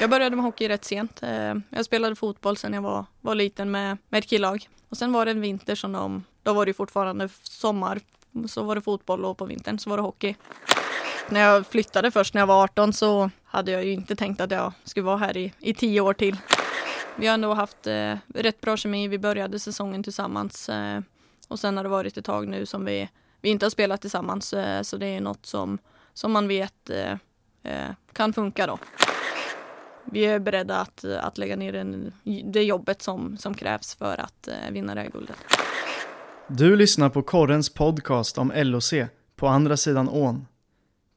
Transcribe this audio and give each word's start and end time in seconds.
Jag 0.00 0.10
började 0.10 0.36
med 0.36 0.44
hockey 0.44 0.68
rätt 0.68 0.84
sent. 0.84 1.22
Eh, 1.22 1.54
jag 1.70 1.84
spelade 1.84 2.16
fotboll 2.16 2.56
sedan 2.56 2.72
jag 2.72 2.82
var, 2.82 3.04
var 3.20 3.34
liten 3.34 3.70
med, 3.70 3.98
med 4.08 4.18
ett 4.18 4.30
killag. 4.30 4.68
Och 4.88 4.96
sen 4.96 5.12
var 5.12 5.24
det 5.24 5.30
en 5.30 5.40
vinter 5.40 5.74
som 5.74 5.92
de, 5.92 6.24
då 6.42 6.52
var 6.52 6.66
det 6.66 6.74
fortfarande 6.74 7.28
sommar, 7.42 8.00
så 8.48 8.62
var 8.62 8.74
det 8.74 8.80
fotboll 8.80 9.24
och 9.24 9.38
på 9.38 9.44
vintern 9.44 9.78
så 9.78 9.90
var 9.90 9.96
det 9.96 10.02
hockey. 10.02 10.34
När 11.28 11.40
jag 11.40 11.66
flyttade 11.66 12.10
först 12.10 12.34
när 12.34 12.40
jag 12.40 12.46
var 12.46 12.62
18 12.62 12.92
så 12.92 13.30
hade 13.44 13.70
jag 13.70 13.84
ju 13.84 13.92
inte 13.92 14.16
tänkt 14.16 14.40
att 14.40 14.50
jag 14.50 14.72
skulle 14.84 15.06
vara 15.06 15.16
här 15.16 15.36
i, 15.36 15.52
i 15.58 15.74
tio 15.74 16.00
år 16.00 16.14
till. 16.14 16.36
Vi 17.16 17.26
har 17.26 17.34
ändå 17.34 17.54
haft 17.54 17.86
eh, 17.86 18.14
rätt 18.34 18.60
bra 18.60 18.76
kemi. 18.76 19.08
Vi 19.08 19.18
började 19.18 19.58
säsongen 19.58 20.02
tillsammans 20.02 20.68
eh, 20.68 21.00
och 21.48 21.58
sen 21.60 21.76
har 21.76 21.84
det 21.84 21.90
varit 21.90 22.16
ett 22.16 22.24
tag 22.24 22.48
nu 22.48 22.66
som 22.66 22.84
vi, 22.84 23.08
vi 23.40 23.48
inte 23.48 23.66
har 23.66 23.70
spelat 23.70 24.00
tillsammans. 24.00 24.52
Eh, 24.52 24.82
så 24.82 24.96
det 24.96 25.06
är 25.06 25.20
något 25.20 25.46
som, 25.46 25.78
som 26.14 26.32
man 26.32 26.48
vet 26.48 26.90
eh, 26.90 27.12
eh, 27.62 27.90
kan 28.12 28.32
funka 28.32 28.66
då. 28.66 28.78
Vi 30.12 30.24
är 30.24 30.38
beredda 30.38 30.80
att, 30.80 31.04
att 31.04 31.38
lägga 31.38 31.56
ner 31.56 31.72
den, 31.72 32.12
det 32.44 32.62
jobbet 32.62 33.02
som, 33.02 33.36
som 33.36 33.54
krävs 33.54 33.94
för 33.94 34.20
att 34.20 34.48
eh, 34.48 34.72
vinna 34.72 34.94
det 34.94 35.00
här 35.00 35.10
guldet. 35.10 35.36
Du 36.48 36.76
lyssnar 36.76 37.08
på 37.08 37.22
Korrens 37.22 37.74
podcast 37.74 38.38
om 38.38 38.52
LOC 38.56 38.94
på 39.36 39.46
andra 39.46 39.76
sidan 39.76 40.08
ån. 40.08 40.46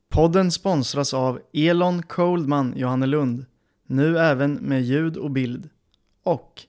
Podden 0.10 0.52
sponsras 0.52 1.14
av 1.14 1.40
Elon 1.54 2.04
Coldman 2.04 2.74
Johannelund, 2.76 3.46
nu 3.88 4.20
även 4.20 4.54
med 4.54 4.84
ljud 4.84 5.18
och 5.18 5.32
bild. 5.32 5.70
Och 6.24 6.62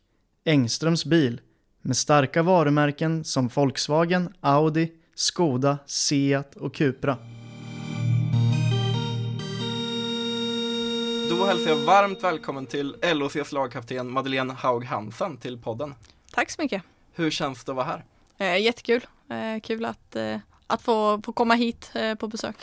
Engströms 0.45 1.05
bil 1.05 1.41
med 1.83 1.97
starka 1.97 2.43
varumärken 2.43 3.25
som 3.25 3.49
Volkswagen, 3.49 4.35
Audi, 4.41 4.93
Skoda, 5.15 5.79
Seat 5.87 6.57
och 6.57 6.75
Cupra. 6.75 7.17
Då 11.31 11.45
hälsar 11.45 11.71
jag 11.71 11.77
varmt 11.77 12.25
välkommen 12.25 12.67
till 12.67 12.97
LOCs 13.03 13.53
lagkapten 13.53 14.11
Madeleine 14.11 14.53
Haug 14.53 14.85
Hansen 14.85 15.37
till 15.37 15.59
podden. 15.59 15.95
Tack 16.33 16.51
så 16.51 16.63
mycket. 16.63 16.83
Hur 17.15 17.31
känns 17.31 17.65
det 17.65 17.73
att 17.73 17.77
vara 17.77 17.87
här? 17.87 18.05
Eh, 18.39 18.63
jättekul. 18.63 19.07
Eh, 19.29 19.61
kul 19.63 19.85
att, 19.85 20.17
eh, 20.17 20.37
att 20.67 20.83
få, 20.83 21.23
få 21.25 21.33
komma 21.33 21.55
hit 21.55 21.91
eh, 21.95 22.15
på 22.15 22.29
besök. 22.29 22.57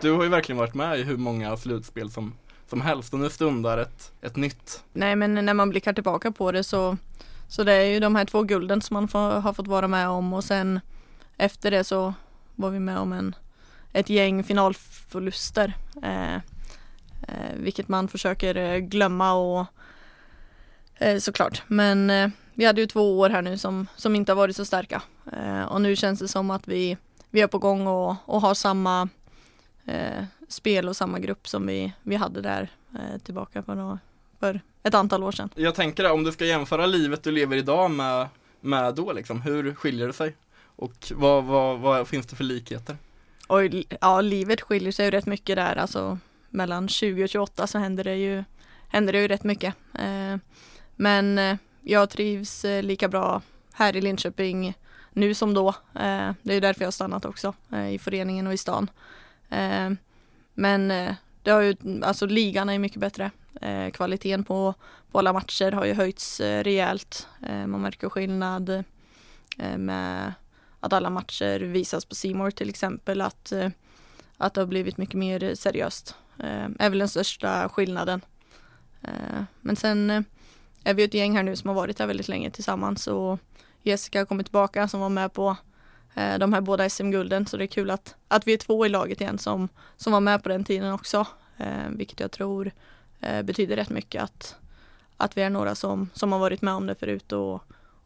Du 0.00 0.12
har 0.12 0.22
ju 0.22 0.28
verkligen 0.28 0.58
varit 0.58 0.74
med 0.74 0.98
i 1.00 1.02
hur 1.02 1.16
många 1.16 1.56
slutspel 1.56 2.10
som, 2.10 2.34
som 2.66 2.80
helst 2.80 3.12
och 3.12 3.18
nu 3.18 3.30
stundar 3.30 3.78
ett, 3.78 4.12
ett 4.22 4.36
nytt. 4.36 4.84
Nej 4.92 5.16
men 5.16 5.34
när 5.34 5.54
man 5.54 5.70
blickar 5.70 5.92
tillbaka 5.92 6.32
på 6.32 6.52
det 6.52 6.64
så, 6.64 6.96
så 7.48 7.64
det 7.64 7.72
är 7.72 7.86
ju 7.86 8.00
de 8.00 8.16
här 8.16 8.24
två 8.24 8.42
gulden 8.42 8.82
som 8.82 8.94
man 8.94 9.08
får, 9.08 9.40
har 9.40 9.52
fått 9.52 9.68
vara 9.68 9.88
med 9.88 10.08
om 10.08 10.32
och 10.32 10.44
sen 10.44 10.80
efter 11.36 11.70
det 11.70 11.84
så 11.84 12.14
var 12.56 12.70
vi 12.70 12.80
med 12.80 12.98
om 12.98 13.12
en, 13.12 13.34
ett 13.92 14.08
gäng 14.08 14.44
finalförluster. 14.44 15.74
Eh, 17.28 17.54
vilket 17.56 17.88
man 17.88 18.08
försöker 18.08 18.54
eh, 18.54 18.78
glömma 18.78 19.32
och 19.32 19.66
eh, 20.94 21.18
såklart. 21.18 21.62
Men 21.66 22.32
vi 22.54 22.64
hade 22.64 22.80
ju 22.80 22.86
två 22.86 23.18
år 23.18 23.30
här 23.30 23.42
nu 23.42 23.58
som, 23.58 23.86
som 23.96 24.14
inte 24.16 24.32
har 24.32 24.36
varit 24.36 24.56
så 24.56 24.64
starka. 24.64 25.02
Och 25.68 25.80
nu 25.80 25.96
känns 25.96 26.18
det 26.18 26.28
som 26.28 26.50
att 26.50 26.68
vi, 26.68 26.96
vi 27.30 27.40
är 27.40 27.46
på 27.46 27.58
gång 27.58 27.86
och, 27.86 28.16
och 28.24 28.40
har 28.40 28.54
samma 28.54 29.08
spel 30.48 30.88
och 30.88 30.96
samma 30.96 31.18
grupp 31.18 31.48
som 31.48 31.66
vi, 31.66 31.92
vi 32.02 32.16
hade 32.16 32.40
där 32.40 32.70
tillbaka 33.24 33.62
för, 33.62 33.74
några, 33.74 33.98
för 34.40 34.60
ett 34.82 34.94
antal 34.94 35.22
år 35.22 35.32
sedan. 35.32 35.50
Jag 35.54 35.74
tänker 35.74 36.10
om 36.12 36.24
du 36.24 36.32
ska 36.32 36.44
jämföra 36.44 36.86
livet 36.86 37.22
du 37.22 37.30
lever 37.30 37.56
idag 37.56 37.90
med, 37.90 38.28
med 38.60 38.94
då 38.94 39.12
liksom, 39.12 39.42
hur 39.42 39.74
skiljer 39.74 40.06
det 40.06 40.12
sig? 40.12 40.36
Och 40.62 41.12
vad, 41.14 41.44
vad, 41.44 41.78
vad 41.78 42.08
finns 42.08 42.26
det 42.26 42.36
för 42.36 42.44
likheter? 42.44 42.96
Och 43.46 43.60
ja, 44.00 44.20
livet 44.20 44.60
skiljer 44.60 44.92
sig 44.92 45.04
ju 45.04 45.10
rätt 45.10 45.26
mycket 45.26 45.56
där, 45.56 45.76
alltså 45.76 46.18
mellan 46.50 46.88
20 46.88 47.24
och 47.24 47.28
28 47.28 47.66
så 47.66 47.78
händer 47.78 48.04
det 48.04 48.16
ju, 48.16 48.44
händer 48.88 49.12
det 49.12 49.20
ju 49.20 49.28
rätt 49.28 49.44
mycket. 49.44 49.74
Eh, 49.94 50.36
men 50.96 51.38
eh, 51.38 51.56
jag 51.80 52.10
trivs 52.10 52.64
eh, 52.64 52.82
lika 52.82 53.08
bra 53.08 53.42
här 53.72 53.96
i 53.96 54.00
Linköping 54.00 54.74
nu 55.12 55.34
som 55.34 55.54
då. 55.54 55.68
Eh, 55.94 56.32
det 56.42 56.54
är 56.54 56.60
därför 56.60 56.82
jag 56.82 56.86
har 56.86 56.92
stannat 56.92 57.24
också 57.24 57.54
eh, 57.72 57.94
i 57.94 57.98
föreningen 57.98 58.46
och 58.46 58.52
i 58.54 58.56
stan. 58.56 58.90
Eh, 59.48 59.90
men 60.54 60.90
eh, 60.90 61.14
det 61.42 61.50
har 61.50 61.60
ju, 61.60 61.76
alltså 62.02 62.26
ligan 62.26 62.68
är 62.68 62.78
mycket 62.78 63.00
bättre. 63.00 63.30
kvaliteten 63.92 64.44
på, 64.44 64.74
på 65.12 65.18
alla 65.18 65.32
matcher 65.32 65.72
har 65.72 65.84
ju 65.84 65.94
höjts 65.94 66.40
rejält. 66.40 67.28
man 67.66 67.82
märker 67.82 68.08
skillnad 68.08 68.84
med 69.76 70.32
att 70.80 70.92
alla 70.92 71.10
matcher 71.10 71.60
visas 71.60 72.04
på 72.04 72.14
Simor 72.14 72.50
till 72.50 72.68
exempel. 72.68 73.20
Att, 73.20 73.52
att 74.36 74.54
det 74.54 74.60
har 74.60 74.66
blivit 74.66 74.96
mycket 74.96 75.14
mer 75.14 75.54
seriöst. 75.54 76.14
Eh, 76.42 76.68
är 76.78 76.90
väl 76.90 76.98
den 76.98 77.08
största 77.08 77.68
skillnaden. 77.68 78.20
Eh, 79.02 79.42
men 79.60 79.76
sen 79.76 80.10
eh, 80.10 80.22
är 80.84 80.94
vi 80.94 81.02
ett 81.02 81.14
gäng 81.14 81.36
här 81.36 81.42
nu 81.42 81.56
som 81.56 81.68
har 81.68 81.74
varit 81.74 81.98
här 81.98 82.06
väldigt 82.06 82.28
länge 82.28 82.50
tillsammans 82.50 83.06
och 83.06 83.38
Jessica 83.82 84.18
har 84.18 84.26
kommit 84.26 84.46
tillbaka 84.46 84.88
som 84.88 85.00
var 85.00 85.08
med 85.08 85.32
på 85.32 85.56
eh, 86.14 86.38
de 86.38 86.52
här 86.52 86.60
båda 86.60 86.90
SM-gulden 86.90 87.46
så 87.46 87.56
det 87.56 87.64
är 87.64 87.66
kul 87.66 87.90
att, 87.90 88.14
att 88.28 88.46
vi 88.46 88.52
är 88.52 88.56
två 88.56 88.86
i 88.86 88.88
laget 88.88 89.20
igen 89.20 89.38
som, 89.38 89.68
som 89.96 90.12
var 90.12 90.20
med 90.20 90.42
på 90.42 90.48
den 90.48 90.64
tiden 90.64 90.92
också. 90.92 91.26
Eh, 91.56 91.88
vilket 91.90 92.20
jag 92.20 92.30
tror 92.30 92.70
eh, 93.20 93.42
betyder 93.42 93.76
rätt 93.76 93.90
mycket 93.90 94.22
att, 94.22 94.56
att 95.16 95.36
vi 95.36 95.42
är 95.42 95.50
några 95.50 95.74
som, 95.74 96.10
som 96.14 96.32
har 96.32 96.38
varit 96.38 96.62
med 96.62 96.74
om 96.74 96.86
det 96.86 96.94
förut 96.94 97.32
och, 97.32 97.54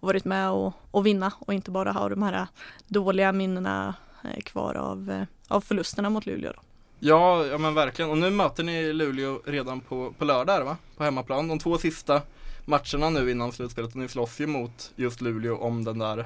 och 0.00 0.08
varit 0.08 0.24
med 0.24 0.50
och, 0.50 0.74
och 0.90 1.06
vinna 1.06 1.32
och 1.38 1.54
inte 1.54 1.70
bara 1.70 1.92
ha 1.92 2.08
de 2.08 2.22
här 2.22 2.46
dåliga 2.86 3.32
minnena 3.32 3.94
eh, 4.24 4.40
kvar 4.40 4.74
av, 4.74 5.10
eh, 5.10 5.24
av 5.48 5.60
förlusterna 5.60 6.10
mot 6.10 6.26
Luleå. 6.26 6.52
Då. 6.52 6.62
Ja, 6.98 7.46
ja 7.46 7.58
men 7.58 7.74
verkligen. 7.74 8.10
Och 8.10 8.18
nu 8.18 8.30
möter 8.30 8.62
ni 8.62 8.92
Luleå 8.92 9.40
redan 9.44 9.80
på, 9.80 10.14
på 10.18 10.24
lördag 10.24 10.64
va? 10.64 10.76
På 10.96 11.04
hemmaplan. 11.04 11.48
De 11.48 11.58
två 11.58 11.78
sista 11.78 12.22
matcherna 12.64 13.10
nu 13.10 13.30
innan 13.30 13.52
slutspelet 13.52 13.90
och 13.90 13.96
ni 13.96 14.08
slåss 14.08 14.40
ju 14.40 14.46
mot 14.46 14.92
just 14.96 15.20
Luleå 15.20 15.56
om 15.56 15.84
den 15.84 15.98
där 15.98 16.18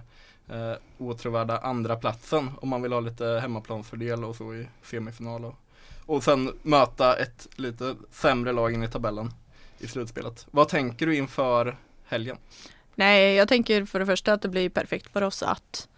eh, 0.48 0.74
åtråvärda 0.98 1.58
andra 1.58 1.96
platsen 1.96 2.50
om 2.60 2.68
man 2.68 2.82
vill 2.82 2.92
ha 2.92 3.00
lite 3.00 3.24
hemmaplansfördel 3.42 4.24
och 4.24 4.36
så 4.36 4.54
i 4.54 4.68
semifinal 4.82 5.44
och, 5.44 5.54
och 6.06 6.24
sen 6.24 6.52
möta 6.62 7.16
ett 7.16 7.48
lite 7.56 7.94
sämre 8.10 8.52
lag 8.52 8.72
in 8.74 8.82
i 8.82 8.88
tabellen 8.88 9.32
i 9.78 9.86
slutspelet. 9.86 10.46
Vad 10.50 10.68
tänker 10.68 11.06
du 11.06 11.16
inför 11.16 11.76
helgen? 12.04 12.36
Nej, 12.94 13.34
jag 13.34 13.48
tänker 13.48 13.84
för 13.84 13.98
det 13.98 14.06
första 14.06 14.32
att 14.32 14.42
det 14.42 14.48
blir 14.48 14.68
perfekt 14.68 15.12
för 15.12 15.22
oss 15.22 15.42
att, 15.42 15.88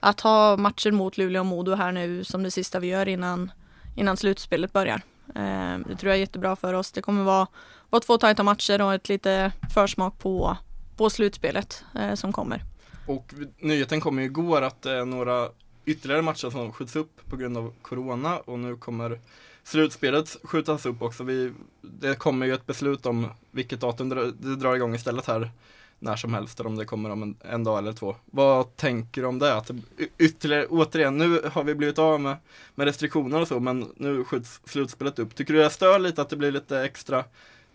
att 0.00 0.20
ha 0.20 0.56
matcher 0.56 0.90
mot 0.90 1.18
Luleå 1.18 1.40
och 1.40 1.46
Modo 1.46 1.74
här 1.74 1.92
nu 1.92 2.24
som 2.24 2.42
det 2.42 2.50
sista 2.50 2.80
vi 2.80 2.86
gör 2.86 3.08
innan, 3.08 3.52
innan 3.96 4.16
slutspelet 4.16 4.72
börjar. 4.72 5.02
Eh, 5.34 5.78
det 5.86 5.96
tror 5.96 6.10
jag 6.10 6.14
är 6.14 6.20
jättebra 6.20 6.56
för 6.56 6.74
oss. 6.74 6.92
Det 6.92 7.02
kommer 7.02 7.24
vara 7.24 7.46
vara 7.90 8.00
två 8.00 8.18
tajta 8.18 8.42
matcher 8.42 8.80
och 8.80 8.94
ett 8.94 9.08
lite 9.08 9.52
försmak 9.74 10.18
på, 10.18 10.56
på 10.96 11.10
slutspelet 11.10 11.84
eh, 11.94 12.14
som 12.14 12.32
kommer. 12.32 12.64
Och 13.06 13.34
nyheten 13.58 14.00
kom 14.00 14.18
ju 14.18 14.24
igår 14.24 14.62
att 14.62 14.82
det 14.82 14.92
är 14.92 15.04
några 15.04 15.48
ytterligare 15.84 16.22
matcher 16.22 16.50
som 16.50 16.72
skjuts 16.72 16.96
upp 16.96 17.20
på 17.28 17.36
grund 17.36 17.56
av 17.56 17.72
Corona 17.82 18.38
och 18.38 18.58
nu 18.58 18.76
kommer 18.76 19.20
slutspelet 19.64 20.36
skjutas 20.42 20.86
upp 20.86 21.02
också. 21.02 21.24
Vi, 21.24 21.52
det 21.82 22.18
kommer 22.18 22.46
ju 22.46 22.54
ett 22.54 22.66
beslut 22.66 23.06
om 23.06 23.28
vilket 23.50 23.80
datum 23.80 24.08
det 24.08 24.56
drar 24.56 24.74
igång 24.74 24.94
istället 24.94 25.26
här 25.26 25.50
när 26.00 26.16
som 26.16 26.34
helst, 26.34 26.60
eller 26.60 26.70
om 26.70 26.76
det 26.76 26.84
kommer 26.84 27.10
om 27.10 27.22
en, 27.22 27.36
en, 27.40 27.64
dag 27.64 27.78
eller 27.78 27.92
två. 27.92 28.16
Vad 28.24 28.76
tänker 28.76 29.20
du 29.20 29.28
om 29.28 29.38
det? 29.38 29.54
Att 29.54 29.70
ytterligare, 30.18 30.66
återigen, 30.66 31.18
nu 31.18 31.40
har 31.52 31.64
vi 31.64 31.74
blivit 31.74 31.98
av 31.98 32.20
med, 32.20 32.36
med 32.74 32.84
restriktioner 32.84 33.40
och 33.40 33.48
så, 33.48 33.60
men 33.60 33.92
nu 33.96 34.24
skjuts 34.24 34.60
slutspelet 34.64 35.18
upp. 35.18 35.34
Tycker 35.34 35.54
du 35.54 35.60
det 35.60 35.70
stör 35.70 35.98
lite 35.98 36.22
att 36.22 36.28
det 36.28 36.36
blir 36.36 36.52
lite 36.52 36.80
extra 36.80 37.24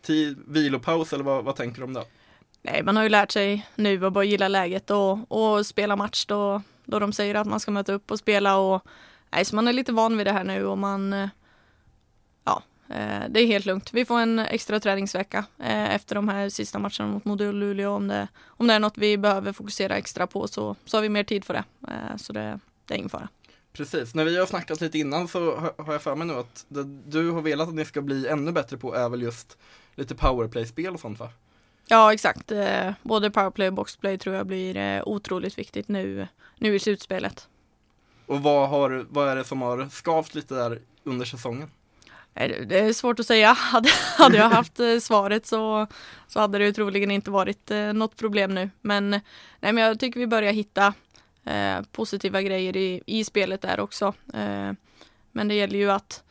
tid, 0.01 0.37
vilopaus 0.47 1.13
eller 1.13 1.23
vad, 1.23 1.43
vad 1.43 1.55
tänker 1.55 1.77
du 1.79 1.85
om 1.85 1.93
det? 1.93 2.03
Nej, 2.61 2.83
man 2.83 2.95
har 2.95 3.03
ju 3.03 3.09
lärt 3.09 3.31
sig 3.31 3.67
nu 3.75 4.05
att 4.05 4.13
bara 4.13 4.23
gilla 4.23 4.47
läget 4.47 4.91
och, 4.91 5.31
och 5.31 5.65
spela 5.65 5.95
match 5.95 6.25
då, 6.25 6.61
då 6.85 6.99
de 6.99 7.13
säger 7.13 7.35
att 7.35 7.47
man 7.47 7.59
ska 7.59 7.71
möta 7.71 7.93
upp 7.93 8.11
och 8.11 8.19
spela 8.19 8.57
och 8.57 8.85
nej, 9.29 9.45
så 9.45 9.55
man 9.55 9.67
är 9.67 9.73
lite 9.73 9.91
van 9.91 10.17
vid 10.17 10.27
det 10.27 10.31
här 10.31 10.43
nu 10.43 10.65
och 10.65 10.77
man 10.77 11.13
eh, 11.13 11.29
det 13.29 13.41
är 13.41 13.45
helt 13.45 13.65
lugnt. 13.65 13.93
Vi 13.93 14.05
får 14.05 14.19
en 14.19 14.39
extra 14.39 14.79
träningsvecka 14.79 15.45
eh, 15.59 15.95
efter 15.95 16.15
de 16.15 16.29
här 16.29 16.49
sista 16.49 16.79
matcherna 16.79 17.07
mot 17.07 17.25
Modo 17.25 17.47
och 17.47 17.53
Luleå. 17.53 17.91
Om 17.95 18.07
det, 18.07 18.27
om 18.45 18.67
det 18.67 18.73
är 18.73 18.79
något 18.79 18.97
vi 18.97 19.17
behöver 19.17 19.53
fokusera 19.53 19.97
extra 19.97 20.27
på 20.27 20.47
så, 20.47 20.75
så 20.85 20.97
har 20.97 21.01
vi 21.01 21.09
mer 21.09 21.23
tid 21.23 21.45
för 21.45 21.53
det. 21.53 21.63
Så 22.17 22.33
det, 22.33 22.59
det 22.85 22.93
är 22.93 22.97
ingen 22.97 23.09
fara. 23.09 23.27
Precis, 23.73 24.15
när 24.15 24.25
vi 24.25 24.37
har 24.37 24.45
snackat 24.45 24.81
lite 24.81 24.99
innan 24.99 25.27
så 25.27 25.55
har 25.77 25.93
jag 25.93 26.01
för 26.01 26.15
mig 26.15 26.27
nu 26.27 26.33
att 26.33 26.65
det 26.67 26.83
du 26.83 27.31
har 27.31 27.41
velat 27.41 27.67
att 27.67 27.75
ni 27.75 27.85
ska 27.85 28.01
bli 28.01 28.27
ännu 28.27 28.51
bättre 28.51 28.77
på 28.77 28.95
är 28.95 29.09
väl 29.09 29.21
just 29.21 29.57
lite 29.95 30.15
powerplay-spel 30.15 30.93
och 30.93 30.99
sånt 30.99 31.19
va? 31.19 31.29
Ja 31.87 32.13
exakt, 32.13 32.51
eh, 32.51 32.91
både 33.03 33.31
powerplay 33.31 33.67
och 33.67 33.73
boxplay 33.73 34.17
tror 34.17 34.35
jag 34.35 34.47
blir 34.47 34.77
eh, 34.77 35.03
otroligt 35.05 35.57
viktigt 35.57 35.87
nu, 35.87 36.27
nu 36.57 36.75
i 36.75 36.79
slutspelet. 36.79 37.47
Och 38.25 38.43
vad, 38.43 38.69
har, 38.69 39.05
vad 39.09 39.29
är 39.29 39.35
det 39.35 39.43
som 39.43 39.61
har 39.61 39.89
skavt 39.89 40.35
lite 40.35 40.55
där 40.55 40.81
under 41.03 41.25
säsongen? 41.25 41.71
Det 42.67 42.79
är 42.79 42.93
svårt 42.93 43.19
att 43.19 43.27
säga. 43.27 43.53
Hade, 43.53 43.89
hade 44.17 44.37
jag 44.37 44.49
haft 44.49 44.79
eh, 44.79 44.97
svaret 44.99 45.45
så, 45.45 45.87
så 46.27 46.39
hade 46.39 46.57
det 46.57 46.73
troligen 46.73 47.11
inte 47.11 47.31
varit 47.31 47.71
något 47.93 48.15
problem 48.15 48.55
nu. 48.55 48.69
Men, 48.81 49.09
nej, 49.09 49.21
men 49.59 49.77
jag 49.77 49.99
tycker 49.99 50.19
vi 50.19 50.27
börjar 50.27 50.53
hitta 50.53 50.93
eh, 51.43 51.81
positiva 51.91 52.41
grejer 52.41 52.77
i, 52.77 53.01
i 53.05 53.23
spelet 53.23 53.61
där 53.61 53.79
också. 53.79 54.13
Eh, 54.33 54.71
men 55.31 55.47
det 55.47 55.53
gäller 55.53 55.79
ju 55.79 55.91
att 55.91 56.23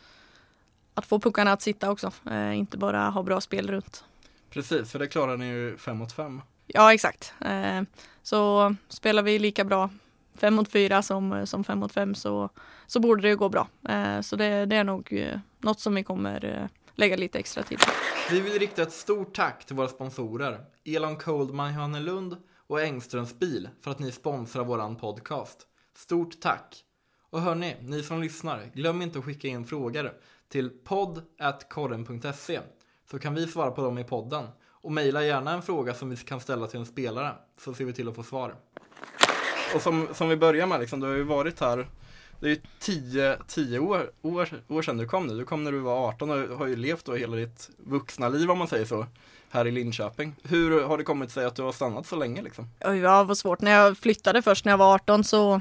att 0.94 1.06
få 1.06 1.20
puckarna 1.20 1.52
att 1.52 1.62
sitta 1.62 1.90
också, 1.90 2.12
eh, 2.30 2.58
inte 2.58 2.78
bara 2.78 3.10
ha 3.10 3.22
bra 3.22 3.40
spel 3.40 3.70
runt. 3.70 4.04
Precis, 4.50 4.92
för 4.92 4.98
det 4.98 5.06
klarar 5.06 5.36
ni 5.36 5.46
ju 5.46 5.76
fem 5.76 5.96
mot 5.96 6.12
fem. 6.12 6.42
Ja, 6.66 6.94
exakt. 6.94 7.34
Eh, 7.40 7.82
så 8.22 8.74
spelar 8.88 9.22
vi 9.22 9.38
lika 9.38 9.64
bra 9.64 9.90
fem 10.34 10.54
mot 10.54 10.72
fyra 10.72 11.02
som, 11.02 11.46
som 11.46 11.64
fem 11.64 11.78
mot 11.78 11.92
fem 11.92 12.14
så, 12.14 12.50
så 12.86 13.00
borde 13.00 13.28
det 13.28 13.34
gå 13.34 13.48
bra. 13.48 13.68
Eh, 13.88 14.20
så 14.20 14.36
det, 14.36 14.66
det 14.66 14.76
är 14.76 14.84
nog 14.84 15.12
eh, 15.12 15.38
något 15.58 15.80
som 15.80 15.94
vi 15.94 16.04
kommer 16.04 16.44
eh, 16.44 16.68
lägga 16.94 17.16
lite 17.16 17.38
extra 17.38 17.62
tid 17.62 17.78
på. 17.78 17.90
Vi 18.30 18.40
vill 18.40 18.58
rikta 18.58 18.82
ett 18.82 18.92
stort 18.92 19.34
tack 19.34 19.64
till 19.64 19.76
våra 19.76 19.88
sponsorer 19.88 20.60
Elon 20.84 21.16
Coldman 21.16 21.74
Johannelund 21.74 22.36
och 22.66 22.80
Engströms 22.80 23.38
bil 23.38 23.68
för 23.80 23.90
att 23.90 23.98
ni 23.98 24.12
sponsrar 24.12 24.64
våran 24.64 24.96
podcast. 24.96 25.66
Stort 25.96 26.40
tack! 26.40 26.84
Och 27.30 27.40
hörni, 27.40 27.76
ni 27.80 28.02
som 28.02 28.20
lyssnar, 28.20 28.70
glöm 28.74 29.02
inte 29.02 29.18
att 29.18 29.24
skicka 29.24 29.48
in 29.48 29.64
frågor 29.64 30.12
till 30.48 30.70
podd.korren.se 30.70 32.60
så 33.10 33.18
kan 33.18 33.34
vi 33.34 33.46
svara 33.46 33.70
på 33.70 33.82
dem 33.82 33.98
i 33.98 34.04
podden. 34.04 34.46
Och 34.66 34.92
mejla 34.92 35.24
gärna 35.24 35.52
en 35.52 35.62
fråga 35.62 35.94
som 35.94 36.10
vi 36.10 36.16
kan 36.16 36.40
ställa 36.40 36.66
till 36.66 36.80
en 36.80 36.86
spelare 36.86 37.34
så 37.58 37.74
ser 37.74 37.84
vi 37.84 37.92
till 37.92 38.08
att 38.08 38.14
få 38.14 38.22
svar. 38.22 38.56
Och 39.74 39.82
som, 39.82 40.08
som 40.14 40.28
vi 40.28 40.36
börjar 40.36 40.66
med, 40.66 40.80
liksom, 40.80 41.00
du 41.00 41.06
har 41.06 41.14
ju 41.14 41.22
varit 41.22 41.60
här 41.60 41.86
det 42.40 42.46
är 42.46 42.50
ju 42.50 42.60
tio, 42.78 43.38
tio 43.46 43.78
år, 43.78 44.10
år, 44.22 44.48
år 44.68 44.82
sedan 44.82 44.96
du 44.96 45.06
kom 45.06 45.26
nu. 45.26 45.38
Du 45.38 45.44
kom 45.44 45.64
när 45.64 45.72
du 45.72 45.78
var 45.78 46.08
18 46.08 46.30
och 46.30 46.58
har 46.58 46.66
ju 46.66 46.76
levt 46.76 47.04
då 47.04 47.14
hela 47.14 47.36
ditt 47.36 47.70
vuxna 47.78 48.28
liv 48.28 48.50
om 48.50 48.58
man 48.58 48.68
säger 48.68 48.84
så, 48.84 49.06
här 49.54 49.66
i 49.66 49.70
Linköping. 49.70 50.36
Hur 50.42 50.82
har 50.82 50.98
det 50.98 51.04
kommit 51.04 51.30
sig 51.30 51.44
att 51.44 51.56
du 51.56 51.62
har 51.62 51.72
stannat 51.72 52.06
så 52.06 52.16
länge 52.16 52.42
liksom? 52.42 52.68
Oj, 52.80 52.98
ja, 52.98 53.24
vad 53.24 53.38
svårt. 53.38 53.60
När 53.60 53.70
jag 53.70 53.98
flyttade 53.98 54.42
först 54.42 54.64
när 54.64 54.72
jag 54.72 54.78
var 54.78 54.94
18 54.94 55.24
så 55.24 55.60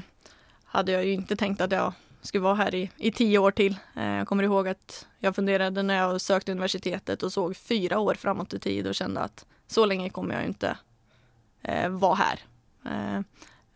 hade 0.64 0.92
jag 0.92 1.06
ju 1.06 1.12
inte 1.12 1.36
tänkt 1.36 1.60
att 1.60 1.72
jag 1.72 1.92
skulle 2.22 2.42
vara 2.42 2.54
här 2.54 2.74
i, 2.74 2.90
i 2.96 3.12
tio 3.12 3.38
år 3.38 3.50
till. 3.50 3.76
Eh, 3.96 4.08
jag 4.08 4.28
kommer 4.28 4.42
ihåg 4.42 4.68
att 4.68 5.06
jag 5.18 5.36
funderade 5.36 5.82
när 5.82 5.96
jag 5.96 6.20
sökte 6.20 6.52
universitetet 6.52 7.22
och 7.22 7.32
såg 7.32 7.56
fyra 7.56 7.98
år 7.98 8.14
framåt 8.14 8.54
i 8.54 8.58
tid 8.58 8.86
och 8.86 8.94
kände 8.94 9.20
att 9.20 9.46
så 9.66 9.86
länge 9.86 10.10
kommer 10.10 10.34
jag 10.34 10.44
inte 10.44 10.76
eh, 11.62 11.88
vara 11.88 12.14
här. 12.14 12.40
Eh, 12.84 13.20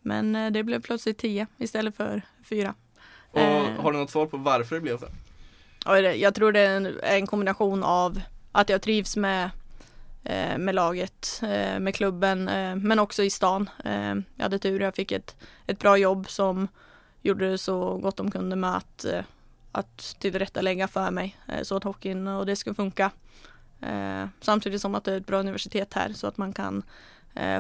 men 0.09 0.37
eh, 0.37 0.51
det 0.51 0.63
blev 0.63 0.83
plötsligt 0.83 1.19
tio 1.19 1.47
istället 1.59 1.97
för 1.97 2.23
fyra. 2.45 2.75
Och 3.31 3.41
Eh. 3.41 3.81
har 3.81 3.93
du 3.93 3.99
något 3.99 4.11
svar 4.11 4.27
på 4.27 4.37
varför 4.37 4.75
det 4.75 4.81
blev 4.81 4.99
så? 4.99 5.07
Jag 6.17 6.35
tror 6.35 6.53
det 6.53 6.61
är 6.61 7.03
en, 7.03 7.27
kombination 7.27 7.83
av 7.83 8.21
att 8.53 8.69
jag 8.69 8.83
trivs 8.83 9.17
med, 9.17 9.51
eh, 10.25 10.59
med 10.59 10.75
laget, 10.75 11.39
med 11.81 11.95
klubben, 11.95 12.45
men 12.83 12.99
också 12.99 13.23
i 13.23 13.31
stan. 13.31 13.71
Jag 14.37 14.43
hade 14.43 14.59
tur, 14.59 14.81
jag 14.81 14.95
fick 14.95 15.13
ett, 15.13 15.37
ett 15.67 15.79
bra 15.79 15.97
jobb 15.97 16.31
som 16.31 16.69
gjorde 17.23 17.51
det 17.51 17.59
så 17.59 17.97
gott 17.97 18.17
de 18.17 18.31
kunde 18.31 18.57
med 18.57 18.77
att, 18.77 19.07
att 19.73 20.17
tillrättalägga 20.19 20.89
för 20.89 21.11
mig 21.11 21.37
så 21.63 21.77
att 21.77 21.85
hockeyn 21.85 22.27
och 22.27 22.47
det 22.47 22.57
skulle 22.57 22.75
funka. 22.75 23.11
Samtidigt 24.41 24.81
som 24.81 24.95
att 24.95 25.05
det 25.05 25.13
är 25.13 25.17
ett 25.17 25.27
bra 25.27 25.39
universitet 25.39 25.95
här 25.95 26.13
så 26.13 26.27
att 26.27 26.37
man 26.37 26.53
kan 26.53 26.83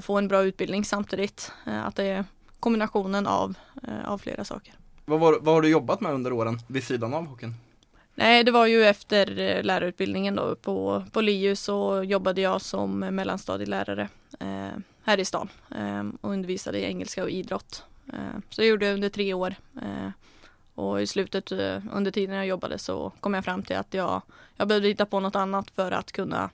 få 0.02 0.18
en 0.18 0.28
bra 0.28 0.42
utbildning 0.42 0.84
samtidigt. 0.84 1.52
Att 1.64 1.96
det 1.96 2.04
är 2.04 2.24
kombinationen 2.60 3.26
av, 3.26 3.54
eh, 3.82 4.10
av 4.10 4.18
flera 4.18 4.44
saker. 4.44 4.74
Vad, 5.04 5.20
var, 5.20 5.38
vad 5.40 5.54
har 5.54 5.62
du 5.62 5.68
jobbat 5.68 6.00
med 6.00 6.12
under 6.12 6.32
åren 6.32 6.58
vid 6.66 6.84
sidan 6.84 7.14
av 7.14 7.26
hockeyn? 7.26 7.54
Nej, 8.14 8.44
det 8.44 8.50
var 8.50 8.66
ju 8.66 8.84
efter 8.84 9.40
eh, 9.40 9.62
lärarutbildningen 9.62 10.34
då 10.34 10.54
på, 10.54 11.04
på 11.12 11.20
LiU 11.20 11.56
så 11.56 12.02
jobbade 12.02 12.40
jag 12.40 12.60
som 12.60 12.98
mellanstadielärare 12.98 14.08
eh, 14.40 14.78
här 15.04 15.20
i 15.20 15.24
stan 15.24 15.48
eh, 15.76 16.04
och 16.20 16.30
undervisade 16.30 16.78
i 16.78 16.84
engelska 16.84 17.22
och 17.22 17.30
idrott. 17.30 17.82
Eh, 18.12 18.38
så 18.50 18.60
jag 18.60 18.68
gjorde 18.68 18.86
det 18.86 18.94
under 18.94 19.08
tre 19.08 19.34
år. 19.34 19.54
Eh, 19.82 20.10
och 20.74 21.02
i 21.02 21.06
slutet 21.06 21.52
under 21.92 22.10
tiden 22.10 22.36
jag 22.36 22.46
jobbade 22.46 22.78
så 22.78 23.12
kom 23.20 23.34
jag 23.34 23.44
fram 23.44 23.62
till 23.62 23.76
att 23.76 23.94
jag, 23.94 24.22
jag 24.56 24.68
behövde 24.68 24.88
hitta 24.88 25.06
på 25.06 25.20
något 25.20 25.36
annat 25.36 25.70
för 25.70 25.92
att 25.92 26.12
kunna 26.12 26.50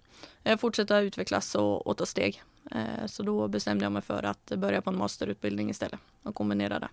fortsätta 0.58 1.00
utvecklas 1.00 1.54
och, 1.54 1.86
och 1.86 1.96
ta 1.96 2.06
steg. 2.06 2.42
Eh, 2.70 3.06
så 3.06 3.22
då 3.22 3.48
bestämde 3.48 3.84
jag 3.84 3.92
mig 3.92 4.02
för 4.02 4.22
att 4.22 4.52
börja 4.56 4.82
på 4.82 4.90
en 4.90 4.98
masterutbildning 4.98 5.70
istället 5.70 6.00
och 6.22 6.34
kombinera 6.34 6.78
det. 6.78 6.88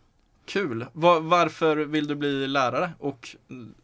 Kul! 0.46 0.86
Va, 0.94 1.20
varför 1.20 1.78
vill 1.78 2.08
du 2.08 2.16
bli 2.16 2.48
lärare? 2.48 2.92
Och 3.00 3.36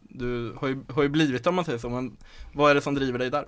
du 0.01 0.54
har 0.57 0.68
ju, 0.68 0.84
har 0.89 1.04
ju 1.04 1.10
blivit 1.10 1.44
det 1.44 1.50
om 1.50 1.56
man 1.56 1.66
säger 1.66 1.80
så, 1.80 1.89
men 1.89 2.18
vad 2.54 2.72
är 2.72 2.75
det 2.75 2.81
som 2.81 2.95
driver 2.95 3.19
dig 3.19 3.30
där? 3.30 3.48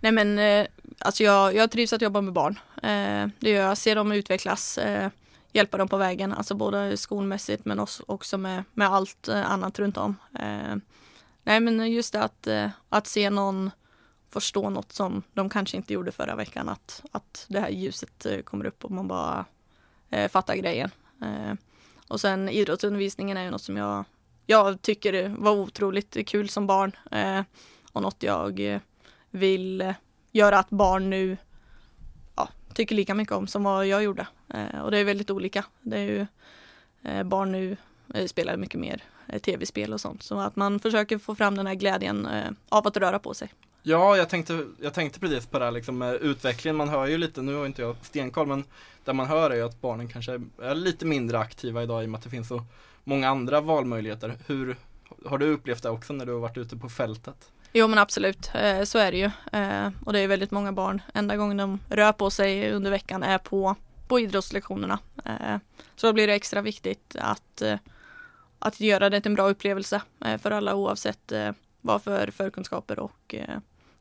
Nej 0.00 0.12
men 0.12 0.38
eh, 0.38 0.66
alltså 0.98 1.22
jag, 1.22 1.54
jag 1.54 1.70
trivs 1.70 1.92
att 1.92 2.02
jobba 2.02 2.20
med 2.20 2.32
barn. 2.32 2.58
Eh, 2.76 3.28
det 3.40 3.50
gör 3.50 3.62
jag, 3.62 3.78
ser 3.78 3.94
dem 3.94 4.12
utvecklas, 4.12 4.78
hjälpa 5.52 5.78
dem 5.78 5.88
på 5.88 5.96
vägen, 5.96 6.32
alltså 6.32 6.54
både 6.54 6.96
skolmässigt 6.96 7.64
men 7.64 7.86
också, 8.06 8.38
med, 8.38 8.64
med 8.74 8.88
allt 8.88 9.28
annat 9.28 9.78
runt 9.78 9.96
om. 9.96 10.16
Nej 11.42 11.60
men 11.60 11.92
just 11.92 12.12
det 12.12 12.22
att, 12.22 12.48
att 12.88 13.06
se 13.06 13.30
någon 13.30 13.70
förstå 14.42 14.70
något 14.70 14.92
som 14.92 15.22
de 15.32 15.48
kanske 15.48 15.76
inte 15.76 15.92
gjorde 15.92 16.12
förra 16.12 16.34
veckan, 16.34 16.68
att, 16.68 17.02
att 17.12 17.46
det 17.48 17.60
här 17.60 17.68
ljuset 17.68 18.26
eh, 18.26 18.40
kommer 18.40 18.66
upp 18.66 18.84
och 18.84 18.90
man 18.90 19.08
bara 19.08 19.44
eh, 20.10 20.28
fattar 20.30 20.54
grejen. 20.54 20.90
Eh, 21.22 21.54
och 22.08 22.20
sen 22.20 22.48
idrottsundervisningen 22.48 23.36
är 23.36 23.44
ju 23.44 23.50
något 23.50 23.62
som 23.62 23.76
jag, 23.76 24.04
jag 24.46 24.82
tycker 24.82 25.28
var 25.28 25.52
otroligt 25.52 26.28
kul 26.28 26.48
som 26.48 26.66
barn 26.66 26.92
eh, 27.10 27.40
och 27.92 28.02
något 28.02 28.22
jag 28.22 28.60
eh, 28.60 28.80
vill 29.30 29.94
göra 30.32 30.58
att 30.58 30.70
barn 30.70 31.10
nu 31.10 31.36
ja, 32.36 32.48
tycker 32.74 32.94
lika 32.94 33.14
mycket 33.14 33.34
om 33.34 33.46
som 33.46 33.64
vad 33.64 33.86
jag 33.86 34.02
gjorde. 34.02 34.26
Eh, 34.48 34.80
och 34.80 34.90
det 34.90 34.98
är 34.98 35.04
väldigt 35.04 35.30
olika. 35.30 35.64
Det 35.80 35.96
är 35.96 36.02
ju 36.02 36.26
eh, 37.02 37.22
barn 37.22 37.52
nu 37.52 37.76
eh, 38.14 38.26
spelar 38.26 38.56
mycket 38.56 38.80
mer 38.80 39.02
eh, 39.26 39.38
tv-spel 39.38 39.92
och 39.92 40.00
sånt. 40.00 40.22
Så 40.22 40.38
att 40.38 40.56
man 40.56 40.80
försöker 40.80 41.18
få 41.18 41.34
fram 41.34 41.56
den 41.56 41.66
här 41.66 41.74
glädjen 41.74 42.26
eh, 42.26 42.50
av 42.68 42.86
att 42.86 42.96
röra 42.96 43.18
på 43.18 43.34
sig. 43.34 43.52
Ja, 43.88 44.16
jag 44.16 44.28
tänkte, 44.28 44.64
jag 44.80 44.94
tänkte 44.94 45.20
precis 45.20 45.46
på 45.46 45.58
det 45.58 45.64
här 45.64 45.72
liksom 45.72 45.98
med 45.98 46.14
utvecklingen. 46.14 46.76
Man 46.76 46.88
hör 46.88 47.06
ju 47.06 47.18
lite, 47.18 47.42
nu 47.42 47.54
har 47.54 47.66
inte 47.66 47.82
jag 47.82 47.96
stenkoll, 48.02 48.46
men 48.46 48.64
det 49.04 49.12
man 49.12 49.26
hör 49.26 49.50
är 49.50 49.54
ju 49.54 49.62
att 49.62 49.80
barnen 49.80 50.08
kanske 50.08 50.40
är 50.62 50.74
lite 50.74 51.06
mindre 51.06 51.38
aktiva 51.38 51.82
idag 51.82 52.02
i 52.02 52.06
och 52.06 52.10
med 52.10 52.18
att 52.18 52.24
det 52.24 52.30
finns 52.30 52.48
så 52.48 52.64
många 53.04 53.28
andra 53.28 53.60
valmöjligheter. 53.60 54.36
Hur 54.46 54.76
har 55.26 55.38
du 55.38 55.46
upplevt 55.46 55.82
det 55.82 55.90
också 55.90 56.12
när 56.12 56.26
du 56.26 56.32
har 56.32 56.40
varit 56.40 56.56
ute 56.56 56.76
på 56.76 56.88
fältet? 56.88 57.50
Jo 57.72 57.88
men 57.88 57.98
absolut, 57.98 58.50
eh, 58.54 58.82
så 58.82 58.98
är 58.98 59.12
det 59.12 59.18
ju. 59.18 59.30
Eh, 59.52 59.90
och 60.04 60.12
det 60.12 60.20
är 60.20 60.28
väldigt 60.28 60.50
många 60.50 60.72
barn. 60.72 61.02
Enda 61.14 61.36
gången 61.36 61.56
de 61.56 61.80
rör 61.88 62.12
på 62.12 62.30
sig 62.30 62.72
under 62.72 62.90
veckan 62.90 63.22
är 63.22 63.38
på, 63.38 63.76
på 64.08 64.20
idrottslektionerna. 64.20 64.98
Eh, 65.24 65.56
så 65.96 66.06
då 66.06 66.12
blir 66.12 66.26
det 66.26 66.34
extra 66.34 66.62
viktigt 66.62 67.16
att, 67.18 67.62
att 68.58 68.80
göra 68.80 69.10
det 69.10 69.20
till 69.20 69.30
en 69.30 69.34
bra 69.34 69.48
upplevelse 69.48 70.02
för 70.38 70.50
alla 70.50 70.74
oavsett 70.74 71.32
vad 71.80 72.02
för 72.02 72.30
förkunskaper 72.30 72.98
och 72.98 73.34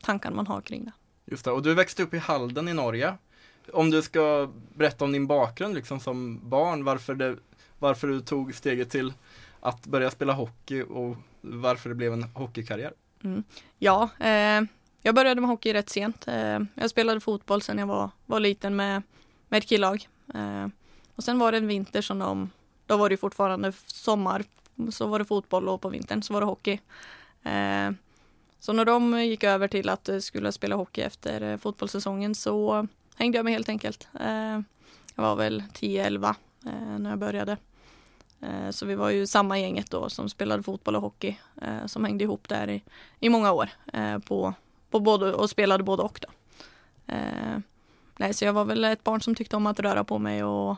eh, 0.07 0.11
tankar 0.11 0.31
man 0.31 0.47
har 0.47 0.61
kring 0.61 0.85
det. 0.85 0.91
Just 1.25 1.45
det, 1.45 1.51
och 1.51 1.63
du 1.63 1.73
växte 1.73 2.03
upp 2.03 2.13
i 2.13 2.17
Halden 2.17 2.67
i 2.67 2.73
Norge. 2.73 3.13
Om 3.73 3.89
du 3.89 4.01
ska 4.01 4.49
berätta 4.73 5.05
om 5.05 5.11
din 5.11 5.27
bakgrund 5.27 5.75
liksom 5.75 5.99
som 5.99 6.49
barn, 6.49 6.83
varför, 6.83 7.15
det, 7.15 7.35
varför 7.79 8.07
du 8.07 8.21
tog 8.21 8.55
steget 8.55 8.89
till 8.89 9.13
att 9.59 9.85
börja 9.85 10.11
spela 10.11 10.33
hockey 10.33 10.81
och 10.81 11.15
varför 11.41 11.89
det 11.89 11.95
blev 11.95 12.13
en 12.13 12.23
hockeykarriär. 12.23 12.93
Ja, 13.77 14.09
eh, 14.19 14.61
jag 15.01 15.15
började 15.15 15.41
med 15.41 15.49
hockey 15.49 15.73
rätt 15.73 15.89
sent. 15.89 16.27
Eh, 16.27 16.59
jag 16.75 16.89
spelade 16.89 17.19
fotboll 17.19 17.61
sedan 17.61 17.77
jag 17.77 17.87
var, 17.87 18.09
var 18.25 18.39
liten 18.39 18.75
med, 18.75 19.01
med 19.49 19.57
ett 19.57 19.69
killag. 19.69 20.07
Eh, 20.33 20.67
och 21.15 21.23
sen 21.23 21.39
var 21.39 21.51
det 21.51 21.57
en 21.57 21.67
vinter 21.67 22.01
som 22.01 22.19
de, 22.19 22.49
då 22.85 22.97
var 22.97 23.09
det 23.09 23.17
fortfarande 23.17 23.73
sommar, 23.85 24.43
så 24.91 25.07
var 25.07 25.19
det 25.19 25.25
fotboll 25.25 25.69
och 25.69 25.81
på 25.81 25.89
vintern 25.89 26.23
så 26.23 26.33
var 26.33 26.41
det 26.41 26.47
hockey. 26.47 26.79
Så 28.59 28.73
när 28.73 28.85
de 28.85 29.25
gick 29.25 29.43
över 29.43 29.67
till 29.67 29.89
att 29.89 30.09
eh, 30.09 30.19
skulle 30.19 30.51
spela 30.51 30.75
hockey 30.75 31.01
efter 31.01 31.41
eh, 31.41 31.57
fotbollssäsongen 31.57 32.35
så 32.35 32.87
hängde 33.15 33.37
jag 33.37 33.45
med 33.45 33.53
helt 33.53 33.69
enkelt. 33.69 34.07
Eh, 34.19 34.59
jag 35.15 35.23
var 35.23 35.35
väl 35.35 35.63
10-11 35.73 36.35
när 36.99 37.09
jag 37.09 37.19
började. 37.19 37.57
Så 38.71 38.85
vi 38.85 38.95
var 38.95 39.09
ju 39.09 39.27
samma 39.27 39.59
gänget 39.59 39.91
då 39.91 40.09
som 40.09 40.29
spelade 40.29 40.63
fotboll 40.63 40.95
och 40.95 41.01
hockey 41.01 41.37
som 41.85 42.03
hängde 42.03 42.23
ihop 42.23 42.49
där 42.49 42.69
i, 42.69 42.83
i 43.19 43.29
många 43.29 43.51
år 43.51 43.69
på, 44.19 44.53
på 44.89 44.99
både, 44.99 45.33
och 45.33 45.49
spelade 45.49 45.83
både 45.83 46.03
och 46.03 46.19
då. 46.21 46.27
Nej, 48.17 48.33
så 48.33 48.45
jag 48.45 48.53
var 48.53 48.65
väl 48.65 48.83
ett 48.83 49.03
barn 49.03 49.21
som 49.21 49.35
tyckte 49.35 49.55
om 49.55 49.67
att 49.67 49.79
röra 49.79 50.03
på 50.03 50.19
mig 50.19 50.43
och 50.43 50.75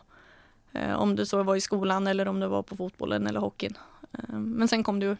om 0.95 1.15
det 1.15 1.25
så 1.25 1.43
var 1.43 1.55
i 1.55 1.61
skolan 1.61 2.07
eller 2.07 2.27
om 2.27 2.39
det 2.39 2.47
var 2.47 2.63
på 2.63 2.75
fotbollen 2.75 3.27
eller 3.27 3.39
hockeyn. 3.39 3.77
Men 4.29 4.67
sen 4.67 4.83
kom 4.83 4.99
det 4.99 5.05
ju 5.05 5.15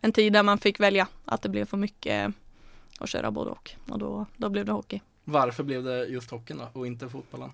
en 0.00 0.12
tid 0.12 0.32
där 0.32 0.42
man 0.42 0.58
fick 0.58 0.80
välja 0.80 1.08
att 1.24 1.42
det 1.42 1.48
blev 1.48 1.64
för 1.64 1.76
mycket 1.76 2.32
att 2.98 3.08
köra 3.08 3.30
både 3.30 3.50
och 3.50 3.70
och 3.88 3.98
då, 3.98 4.26
då 4.36 4.48
blev 4.48 4.64
det 4.64 4.72
hockey. 4.72 5.00
Varför 5.24 5.62
blev 5.62 5.84
det 5.84 6.04
just 6.06 6.30
hockeyn 6.30 6.58
då 6.58 6.80
och 6.80 6.86
inte 6.86 7.08
fotbollen? 7.08 7.50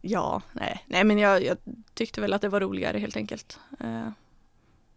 Ja, 0.00 0.42
nej, 0.52 0.84
nej 0.86 1.04
men 1.04 1.18
jag, 1.18 1.44
jag 1.44 1.56
tyckte 1.94 2.20
väl 2.20 2.32
att 2.32 2.42
det 2.42 2.48
var 2.48 2.60
roligare 2.60 2.98
helt 2.98 3.16
enkelt. 3.16 3.58
Eh, 3.80 4.08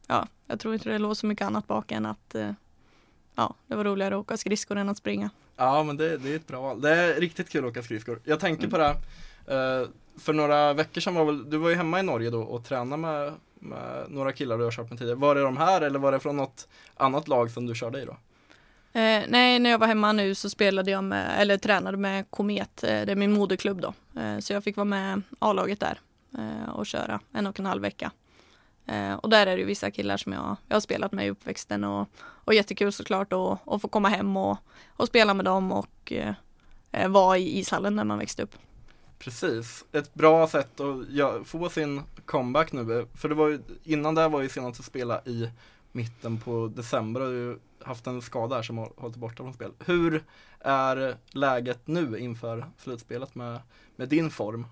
ja, 0.08 0.28
jag 0.48 0.60
tror 0.60 0.74
inte 0.74 0.90
det 0.90 1.00
låg 1.00 1.18
så 1.18 1.26
mycket 1.26 1.48
annat 1.48 1.68
bak 1.68 1.92
än 1.92 2.06
att 2.06 2.36
eh, 2.36 2.52
ja, 3.36 3.56
det 3.68 3.76
var 3.76 3.84
roligare 3.84 4.16
att 4.16 4.22
åka 4.22 4.38
skridskor 4.38 4.78
än 4.78 4.90
att 4.90 4.98
springa. 4.98 5.30
Ja 5.56 5.84
men 5.84 5.98
det, 5.98 6.18
det 6.18 6.32
är 6.32 6.36
ett 6.36 6.48
bra 6.48 6.62
val. 6.62 6.82
Det 6.82 6.90
är 6.90 7.20
riktigt 7.20 7.50
kul 7.50 7.66
att 7.66 7.72
åka 7.72 7.84
skridskor. 7.84 8.22
Jag 8.24 8.40
tänker 8.40 8.68
på 8.68 8.78
det 8.78 8.90
eh, 9.48 9.90
för 10.18 10.34
några 10.34 10.74
veckor 10.74 11.02
sedan 11.02 11.16
var 11.16 11.26
väl, 11.26 11.50
du 11.50 11.58
var 11.58 11.70
ju 11.70 11.76
hemma 11.76 12.00
i 12.00 12.04
Norge 12.04 12.30
då 12.30 12.42
och 12.42 12.66
tränade 12.66 13.02
med 13.02 13.34
Eh, 13.74 14.10
några 14.10 14.32
killar 14.32 14.58
du 14.58 14.64
har 14.64 14.72
kört 14.72 14.90
med 14.90 15.00
tidigare. 15.00 15.20
Var 15.20 15.36
det 15.36 15.42
de 15.42 15.58
här 15.58 15.82
eller 15.82 16.00
var 16.00 16.12
det 16.12 16.20
från 16.20 16.38
något 16.38 16.68
annat 16.98 17.28
lag 17.28 17.52
som 17.52 17.66
du 17.66 17.76
körde 17.76 18.02
i 18.02 18.06
då? 18.06 18.18
Eh, 19.00 19.24
nej, 19.28 19.60
när 19.60 19.70
jag 19.70 19.80
var 19.80 19.88
hemma 19.88 20.12
nu 20.12 20.36
så 20.36 20.50
spelade 20.50 20.92
jag 20.92 21.04
med, 21.04 21.42
eller 21.42 21.58
tränade 21.58 21.98
med 21.98 22.32
Komet, 22.32 22.84
eh, 22.84 22.90
det 22.90 23.12
är 23.12 23.16
min 23.16 23.32
moderklubb 23.32 23.82
då. 23.82 23.94
Eh, 24.22 24.40
så 24.40 24.54
jag 24.54 24.64
fick 24.64 24.76
vara 24.76 24.86
med 24.86 25.22
A-laget 25.40 25.80
där 25.80 26.00
eh, 26.38 26.70
och 26.70 26.86
köra 26.86 27.20
en 27.34 27.48
och 27.48 27.60
en 27.60 27.66
halv 27.66 27.82
vecka. 27.82 28.12
Eh, 28.86 29.14
och 29.14 29.30
där 29.30 29.48
är 29.48 29.56
det 29.56 29.60
ju 29.60 29.66
vissa 29.66 29.92
killar 29.92 30.18
som 30.18 30.34
jag, 30.34 30.56
jag 30.68 30.76
har 30.76 30.82
spelat 30.82 31.12
med 31.12 31.26
i 31.26 31.30
uppväxten 31.30 31.84
och, 31.84 32.10
och 32.22 32.54
jättekul 32.54 32.92
såklart 32.92 33.34
att, 33.34 33.68
att 33.68 33.82
få 33.82 33.88
komma 33.88 34.10
hem 34.10 34.38
och, 34.38 34.58
och 34.88 35.08
spela 35.08 35.34
med 35.34 35.46
dem 35.46 35.72
och 35.72 36.14
eh, 36.92 37.08
vara 37.08 37.38
i 37.38 37.60
ishallen 37.60 37.96
när 37.96 38.04
man 38.04 38.20
växte 38.20 38.44
upp. 38.44 38.56
Precis, 39.20 39.86
ett 39.92 40.14
bra 40.14 40.48
sätt 40.48 40.80
att 40.80 41.48
få 41.48 41.70
sin 41.70 42.02
comeback 42.26 42.72
nu. 42.72 43.08
För 43.14 43.30
det 43.30 43.36
var 43.36 43.48
ju, 43.48 43.60
innan 43.84 44.16
det 44.16 44.28
var 44.28 44.42
ju 44.42 44.50
senast 44.50 44.80
att 44.80 44.86
spela 44.86 45.22
i 45.26 45.50
mitten 45.92 46.40
på 46.40 46.68
december 46.76 47.22
och 47.22 47.32
du 47.32 47.60
haft 47.84 48.08
en 48.08 48.22
skada 48.22 48.56
här 48.56 48.64
som 48.64 48.78
har 48.78 48.92
hållit 48.98 49.18
borta 49.18 49.36
från 49.36 49.54
spel. 49.54 49.72
Hur 49.86 50.24
är 50.60 51.18
läget 51.30 51.88
nu 51.88 52.20
inför 52.20 52.66
slutspelet 52.78 53.36
med, 53.36 53.60
med 53.96 54.10
din 54.10 54.30
form? 54.30 54.68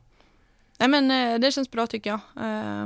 Nej 0.79 0.89
men 0.89 1.11
eh, 1.11 1.39
det 1.39 1.51
känns 1.51 1.71
bra 1.71 1.87
tycker 1.87 2.09
jag. 2.09 2.19
Eh, 2.45 2.85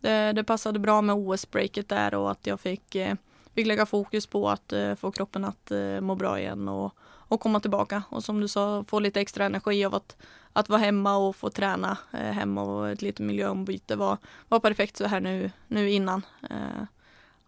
det, 0.00 0.32
det 0.32 0.44
passade 0.44 0.78
bra 0.78 1.02
med 1.02 1.16
OS-breaket 1.16 1.88
där 1.88 2.14
och 2.14 2.30
att 2.30 2.46
jag 2.46 2.60
fick, 2.60 2.94
eh, 2.94 3.14
fick 3.54 3.66
lägga 3.66 3.86
fokus 3.86 4.26
på 4.26 4.48
att 4.48 4.72
få 4.96 5.10
kroppen 5.10 5.44
att 5.44 5.72
må 6.00 6.14
bra 6.14 6.40
igen 6.40 6.68
och, 6.68 6.94
och 7.30 7.40
komma 7.40 7.60
tillbaka. 7.60 8.02
Och 8.08 8.24
som 8.24 8.40
du 8.40 8.48
sa, 8.48 8.84
få 8.88 9.00
lite 9.00 9.20
extra 9.20 9.44
energi 9.44 9.84
av 9.84 9.94
att, 9.94 10.16
att 10.52 10.68
vara 10.68 10.80
hemma 10.80 11.16
och 11.16 11.36
få 11.36 11.50
träna 11.50 11.98
hemma 12.12 12.62
och 12.62 12.90
ett 12.90 13.02
litet 13.02 13.26
miljöombyte 13.26 13.96
var, 13.96 14.16
var 14.48 14.60
perfekt 14.60 14.96
så 14.96 15.06
här 15.06 15.20
nu, 15.20 15.50
nu 15.68 15.90
innan. 15.90 16.22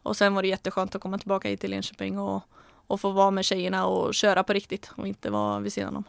Och 0.03 0.17
sen 0.17 0.35
var 0.35 0.43
det 0.43 0.49
jätteskönt 0.49 0.95
att 0.95 1.03
komma 1.03 1.19
tillbaka 1.19 1.49
hit 1.49 1.61
till 1.61 1.71
Linköping 1.71 2.19
och, 2.19 2.43
och 2.87 3.01
få 3.01 3.11
vara 3.11 3.31
med 3.31 3.45
tjejerna 3.45 3.87
och 3.87 4.15
köra 4.15 4.45
på 4.45 4.53
riktigt 4.53 4.91
och 4.97 5.09
inte 5.09 5.31
vara 5.31 5.61
vid 5.61 5.73
sidan 5.73 5.97
om. 5.97 6.05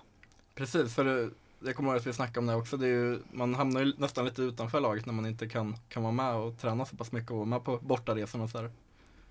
Precis, 0.56 0.96
för 0.96 1.32
jag 1.60 1.76
kommer 1.76 1.90
ihåg 1.90 1.98
att 1.98 2.08
vi 2.08 2.14
snackade 2.14 2.40
om 2.40 2.48
det 2.48 2.56
också. 2.56 2.78
Det 2.78 2.86
är 2.86 2.90
ju, 2.90 3.20
man 3.32 3.56
hamnar 3.56 3.82
ju 3.82 3.94
nästan 3.98 4.26
lite 4.26 4.42
utanför 4.42 4.80
laget 4.80 5.06
när 5.06 5.14
man 5.14 5.26
inte 5.26 5.50
kan, 5.50 5.76
kan 5.90 6.04
vara 6.04 6.14
med 6.14 6.36
och 6.36 6.58
träna 6.62 6.86
så 6.86 6.96
pass 6.96 7.12
mycket 7.12 7.32
och 7.32 7.38
vara 7.38 7.46
med 7.46 7.64
på 7.64 7.78
bortaresorna 7.78 8.44
och 8.44 8.50
sådär. 8.50 8.72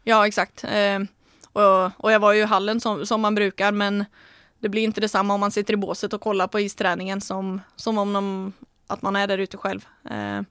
Ja, 0.04 0.26
exakt. 0.26 0.64
Eh, 0.64 0.98
och, 1.52 2.04
och 2.04 2.12
jag 2.12 2.20
var 2.20 2.32
ju 2.32 2.40
i 2.40 2.44
hallen 2.44 2.80
som, 2.80 3.06
som 3.06 3.20
man 3.20 3.34
brukar, 3.34 3.72
men 3.72 4.04
det 4.58 4.68
blir 4.68 4.82
inte 4.82 5.00
detsamma 5.00 5.34
om 5.34 5.40
man 5.40 5.50
sitter 5.50 5.74
i 5.74 5.76
båset 5.76 6.12
och 6.12 6.20
kollar 6.20 6.46
på 6.46 6.60
isträningen 6.60 7.20
som, 7.20 7.60
som 7.76 7.98
om 7.98 8.12
de, 8.12 8.52
att 8.86 9.02
man 9.02 9.16
är 9.16 9.26
där 9.26 9.38
ute 9.38 9.56
själv. 9.56 9.86
Eh, 10.10 10.42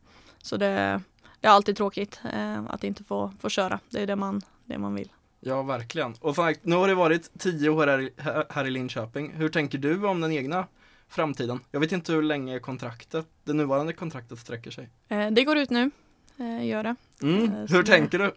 så 0.42 0.58
det, 0.58 1.02
det 1.40 1.48
är 1.48 1.52
alltid 1.52 1.78
tråkigt 1.78 2.20
eh, 2.34 2.64
att 2.70 2.84
inte 2.84 3.04
få, 3.04 3.34
få 3.40 3.50
köra. 3.50 3.80
Det 3.90 4.02
är 4.02 4.08
det 4.08 4.16
man, 4.16 4.42
det 4.66 4.78
man 4.78 4.96
vill. 4.96 5.10
Ja, 5.40 5.64
verkligen. 5.64 6.14
Och 6.20 6.36
sagt, 6.36 6.60
nu 6.64 6.76
har 6.76 6.88
det 6.88 6.96
varit 6.96 7.40
tio 7.40 7.70
år 7.70 7.88
här, 8.22 8.46
här 8.50 8.68
i 8.68 8.70
Linköping. 8.70 9.34
Hur 9.34 9.50
tänker 9.50 9.78
du 9.78 10.08
om 10.08 10.22
den 10.22 10.32
egna 10.32 10.68
framtiden? 11.10 11.60
Jag 11.72 11.80
vet 11.80 11.92
inte 11.92 12.14
hur 12.14 12.24
länge 12.24 12.60
kontraktet, 12.60 13.26
det 13.44 13.54
nuvarande 13.54 13.94
kontraktet 13.94 14.40
sträcker 14.40 14.72
sig. 14.72 14.90
Eh, 15.08 15.32
det 15.32 15.44
går 15.44 15.58
ut 15.58 15.70
nu, 15.70 15.92
eh, 16.42 16.66
gör 16.66 16.84
det. 16.84 16.96
Mm, 17.22 17.44
eh, 17.44 17.70
hur 17.70 17.84
tänker 17.84 18.20
du? 18.20 18.34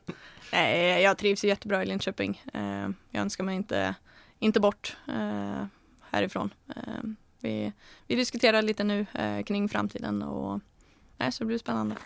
Eh, 0.53 1.01
jag 1.01 1.19
trivs 1.19 1.45
jättebra 1.45 1.83
i 1.83 1.87
Linköping. 1.87 2.43
Eh, 2.55 2.89
jag 3.11 3.21
önskar 3.21 3.45
mig 3.45 3.57
inte, 3.57 3.95
inte 4.39 4.61
bort 4.61 4.97
eh, 5.09 5.67
härifrån. 6.11 6.51
vi, 7.41 7.73
vi 8.07 8.15
diskuterar 8.15 8.63
lite 8.63 8.85
nu 8.85 9.07
kring 9.47 9.69
framtiden 9.69 10.23
och 10.23 10.61
så 11.31 11.45
det 11.45 11.45
blir 11.45 11.59
spännande. 11.59 11.97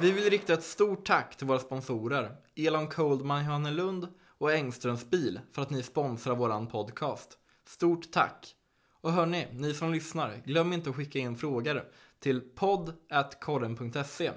Vi 0.00 0.10
vill 0.12 0.30
rikta 0.30 0.52
ett 0.52 0.64
stort 0.64 1.06
tack 1.06 1.36
till 1.36 1.46
våra 1.46 1.58
sponsorer 1.58 2.36
Elon 2.56 2.88
Coldman 2.88 3.44
Johannelund 3.44 4.08
och 4.38 4.52
Engströms 4.52 5.10
bil 5.10 5.40
för 5.52 5.62
att 5.62 5.70
ni 5.70 5.82
sponsrar 5.82 6.34
våran 6.34 6.66
podcast. 6.66 7.38
Stort 7.66 8.10
tack! 8.10 8.54
Och 9.00 9.12
hörni, 9.12 9.46
ni 9.52 9.74
som 9.74 9.92
lyssnar, 9.92 10.42
glöm 10.44 10.72
inte 10.72 10.90
att 10.90 10.96
skicka 10.96 11.18
in 11.18 11.36
frågor 11.36 11.84
till 12.20 12.40
podd.korren.se 12.40 14.30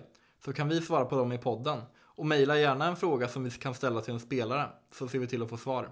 så 0.46 0.54
kan 0.54 0.70
vi 0.70 0.82
svara 0.82 1.06
på 1.06 1.16
dem 1.16 1.32
i 1.32 1.38
podden. 1.38 1.82
Och 2.16 2.26
mejla 2.26 2.58
gärna 2.58 2.86
en 2.86 2.96
fråga 2.96 3.28
som 3.28 3.44
vi 3.44 3.52
kan 3.52 3.74
ställa 3.74 4.02
till 4.02 4.14
en 4.14 4.20
spelare 4.20 4.70
så 4.92 5.08
ser 5.08 5.20
vi 5.20 5.28
till 5.28 5.44
att 5.44 5.50
få 5.50 5.58
svar. 5.58 5.90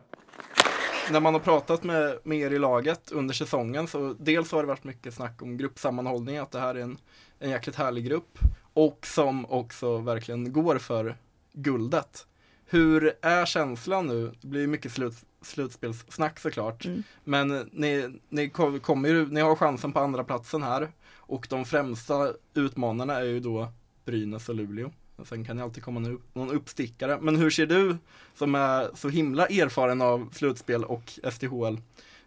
När 1.12 1.20
man 1.20 1.34
har 1.34 1.42
pratat 1.42 1.84
med, 1.84 2.20
med 2.24 2.38
er 2.38 2.52
i 2.52 2.60
laget 2.60 3.12
under 3.12 3.34
säsongen 3.34 3.88
så 3.88 4.16
dels 4.20 4.52
har 4.52 4.62
det 4.62 4.68
varit 4.68 4.84
mycket 4.84 5.14
snack 5.14 5.42
om 5.42 5.58
gruppsammanhållning, 5.58 6.38
att 6.38 6.52
det 6.52 6.60
här 6.60 6.76
är 6.76 6.80
en, 6.80 6.98
en 7.40 7.50
jäkligt 7.50 7.76
härlig 7.76 8.06
grupp 8.06 8.40
och 8.74 9.06
som 9.06 9.46
också 9.46 9.98
verkligen 9.98 10.54
går 10.54 10.78
för 10.78 11.18
guldet. 11.54 12.28
Hur 12.66 13.14
är 13.22 13.46
känslan 13.46 14.08
nu? 14.08 14.32
Det 14.42 14.48
blir 14.48 14.68
mycket 14.68 14.92
slut, 14.92 15.16
slutspelssnack 15.42 16.40
såklart. 16.40 16.86
Mm. 16.86 17.04
Men 17.24 17.70
ni, 17.72 18.20
ni, 18.30 18.50
kommer 18.82 19.10
ju, 19.10 19.26
ni 19.26 19.42
har 19.42 19.56
chansen 19.56 19.92
på 19.92 20.00
andra 20.00 20.24
platsen 20.24 20.64
här. 20.64 20.92
Och 21.16 21.48
de 21.50 21.66
främsta 21.66 22.34
utmanarna 22.54 23.16
är 23.16 23.24
ju 23.24 23.40
då 23.40 23.68
Brynäs 24.06 24.50
och 24.50 24.56
Luleå. 24.56 24.92
Sen 25.26 25.46
kan 25.46 25.58
det 25.58 25.64
alltid 25.64 25.84
komma 25.84 26.18
någon 26.34 26.52
uppstickare. 26.52 27.18
Men 27.22 27.36
hur 27.36 27.50
ser 27.50 27.66
du, 27.66 27.98
som 28.36 28.56
är 28.56 28.90
så 28.96 29.10
himla 29.10 29.48
erfaren 29.48 30.02
av 30.02 30.30
slutspel 30.34 30.84
och 30.84 31.20
SDHL 31.32 31.78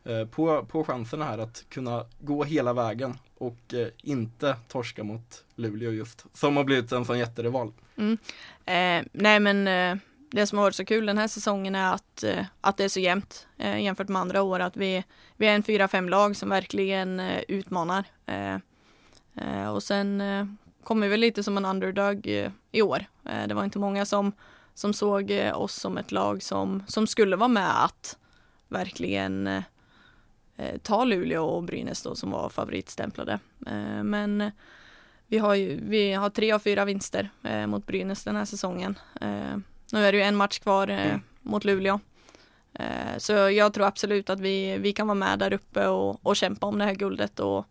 eh, 0.04 0.26
på, 0.26 0.64
på 0.64 0.84
chanserna 0.84 1.24
här 1.24 1.38
att 1.38 1.64
kunna 1.68 2.04
gå 2.20 2.44
hela 2.44 2.72
vägen 2.72 3.14
och 3.38 3.74
eh, 3.74 3.88
inte 4.02 4.56
torska 4.68 5.04
mot 5.04 5.44
Luleå 5.56 5.90
just, 5.90 6.26
som 6.32 6.56
har 6.56 6.64
blivit 6.64 6.92
en 6.92 7.04
sån 7.04 7.18
jätterival. 7.18 7.72
Mm. 7.96 8.18
Eh, 8.64 9.08
nej 9.12 9.40
men 9.40 9.68
eh, 9.68 9.96
det 10.30 10.46
som 10.46 10.58
har 10.58 10.64
varit 10.64 10.74
så 10.74 10.84
kul 10.84 11.06
den 11.06 11.18
här 11.18 11.28
säsongen 11.28 11.74
är 11.74 11.94
att, 11.94 12.22
eh, 12.22 12.44
att 12.60 12.76
det 12.76 12.84
är 12.84 12.88
så 12.88 13.00
jämnt 13.00 13.46
eh, 13.58 13.82
jämfört 13.82 14.08
med 14.08 14.20
andra 14.20 14.42
år, 14.42 14.60
att 14.60 14.76
vi, 14.76 15.04
vi 15.36 15.46
är 15.46 15.54
en 15.54 15.62
fyra, 15.62 15.88
fem 15.88 16.08
lag 16.08 16.36
som 16.36 16.48
verkligen 16.48 17.20
eh, 17.20 17.42
utmanar. 17.48 18.04
Eh, 18.26 18.58
och 19.74 19.82
sen 19.82 20.22
kommer 20.84 21.08
vi 21.08 21.16
lite 21.16 21.42
som 21.42 21.56
en 21.56 21.64
underdog 21.64 22.26
i 22.72 22.82
år. 22.82 23.04
det 23.48 23.54
var 23.54 23.64
inte 23.64 23.78
många 23.78 24.04
som, 24.04 24.32
som 24.74 24.92
såg 24.92 25.32
oss 25.54 25.74
som 25.74 25.98
ett 25.98 26.12
lag 26.12 26.42
som, 26.42 26.82
som 26.86 27.06
skulle 27.06 27.36
vara 27.36 27.48
med 27.48 27.84
att 27.84 28.18
verkligen 28.68 29.46
eh, 30.56 30.76
ta 30.82 31.04
Luleå 31.04 31.44
och 31.44 31.62
Brynäs 31.62 32.02
då 32.02 32.14
som 32.14 32.30
var 32.30 32.48
favoritstämplade. 32.48 33.38
Eh, 33.66 34.02
men 34.02 34.50
vi 35.26 35.38
har 35.38 35.54
ju, 35.54 35.80
vi 35.82 36.12
har 36.12 36.30
tre 36.30 36.52
av 36.52 36.58
fyra 36.58 36.84
vinster 36.84 37.30
eh, 37.42 37.66
mot 37.66 37.86
Brynäs 37.86 38.24
den 38.24 38.36
här 38.36 38.44
säsongen. 38.44 38.98
Eh, 39.20 39.56
nu 39.92 40.06
är 40.06 40.12
det 40.12 40.18
ju 40.18 40.24
en 40.24 40.36
match 40.36 40.58
kvar 40.58 40.88
eh, 40.88 41.06
mm. 41.06 41.20
mot 41.42 41.64
Luleå. 41.64 42.00
Eh, 42.72 43.18
så 43.18 43.32
jag 43.32 43.74
tror 43.74 43.86
absolut 43.86 44.30
att 44.30 44.40
vi, 44.40 44.78
vi 44.78 44.92
kan 44.92 45.06
vara 45.06 45.14
med 45.14 45.38
där 45.38 45.52
uppe 45.52 45.86
och, 45.86 46.26
och 46.26 46.36
kämpa 46.36 46.66
om 46.66 46.78
det 46.78 46.84
här 46.84 46.94
guldet 46.94 47.40
och 47.40 47.66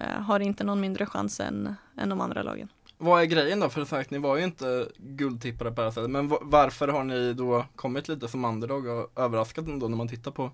har 0.00 0.40
inte 0.40 0.64
någon 0.64 0.80
mindre 0.80 1.06
chans 1.06 1.40
än, 1.40 1.74
än 1.96 2.08
de 2.08 2.20
andra 2.20 2.42
lagen. 2.42 2.68
Vad 2.98 3.22
är 3.22 3.26
grejen 3.26 3.60
då? 3.60 3.68
För 3.68 3.84
sagt, 3.84 4.10
ni 4.10 4.18
var 4.18 4.36
ju 4.36 4.44
inte 4.44 4.88
guldtippade 4.96 5.70
på 5.70 5.80
det 5.80 5.86
här 5.86 5.90
sättet. 5.90 6.10
Men 6.10 6.28
varför 6.42 6.88
har 6.88 7.04
ni 7.04 7.32
då 7.32 7.66
kommit 7.76 8.08
lite 8.08 8.28
som 8.28 8.44
underdog 8.44 8.86
och 8.86 9.12
överraskat 9.16 9.66
ändå 9.66 9.88
när 9.88 9.96
man 9.96 10.08
tittar 10.08 10.30
på 10.30 10.50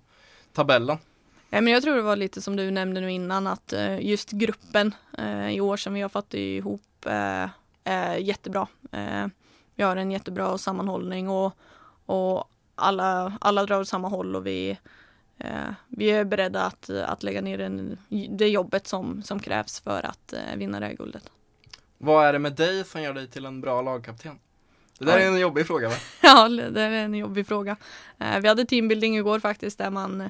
tabellen? 0.53 0.97
men 1.49 1.67
jag 1.67 1.83
tror 1.83 1.95
det 1.95 2.01
var 2.01 2.15
lite 2.15 2.41
som 2.41 2.55
du 2.55 2.71
nämnde 2.71 3.01
nu 3.01 3.11
innan 3.11 3.47
att 3.47 3.73
eh, 3.73 4.05
just 4.05 4.31
gruppen 4.31 4.95
eh, 5.17 5.49
i 5.49 5.61
år 5.61 5.77
som 5.77 5.93
vi 5.93 6.01
har 6.01 6.09
fått 6.09 6.33
ihop 6.33 7.05
eh, 7.05 7.49
är 7.83 8.15
jättebra. 8.17 8.67
Vi 9.75 9.83
har 9.83 9.95
en 9.95 10.11
jättebra 10.11 10.57
sammanhållning 10.57 11.29
och, 11.29 11.53
och 12.05 12.43
alla, 12.75 13.37
alla 13.41 13.65
drar 13.65 13.81
åt 13.81 13.87
samma 13.87 14.07
håll 14.07 14.35
och 14.35 14.47
vi, 14.47 14.77
vi 15.87 16.11
är 16.11 16.23
beredda 16.23 16.65
att, 16.65 16.89
att 16.89 17.23
lägga 17.23 17.41
ner 17.41 17.57
den, 17.57 17.97
det 18.29 18.49
jobbet 18.49 18.87
som, 18.87 19.23
som 19.23 19.39
krävs 19.39 19.79
för 19.79 20.05
att 20.05 20.33
vinna 20.55 20.79
det 20.79 20.85
här 20.85 20.93
guldet. 20.93 21.29
Vad 21.97 22.25
är 22.25 22.33
det 22.33 22.39
med 22.39 22.55
dig 22.55 22.83
som 22.83 23.01
gör 23.01 23.13
dig 23.13 23.27
till 23.27 23.45
en 23.45 23.61
bra 23.61 23.81
lagkapten? 23.81 24.39
Det 24.99 25.05
där 25.05 25.17
är 25.17 25.27
en 25.27 25.39
jobbig 25.39 25.67
fråga 25.67 25.89
va? 25.89 25.95
ja, 26.21 26.49
det 26.49 26.81
är 26.81 26.91
en 26.91 27.13
jobbig 27.13 27.47
fråga. 27.47 27.77
Vi 28.41 28.47
hade 28.47 28.65
teambuilding 28.65 29.17
igår 29.17 29.39
faktiskt 29.39 29.77
där 29.77 29.89
man 29.89 30.29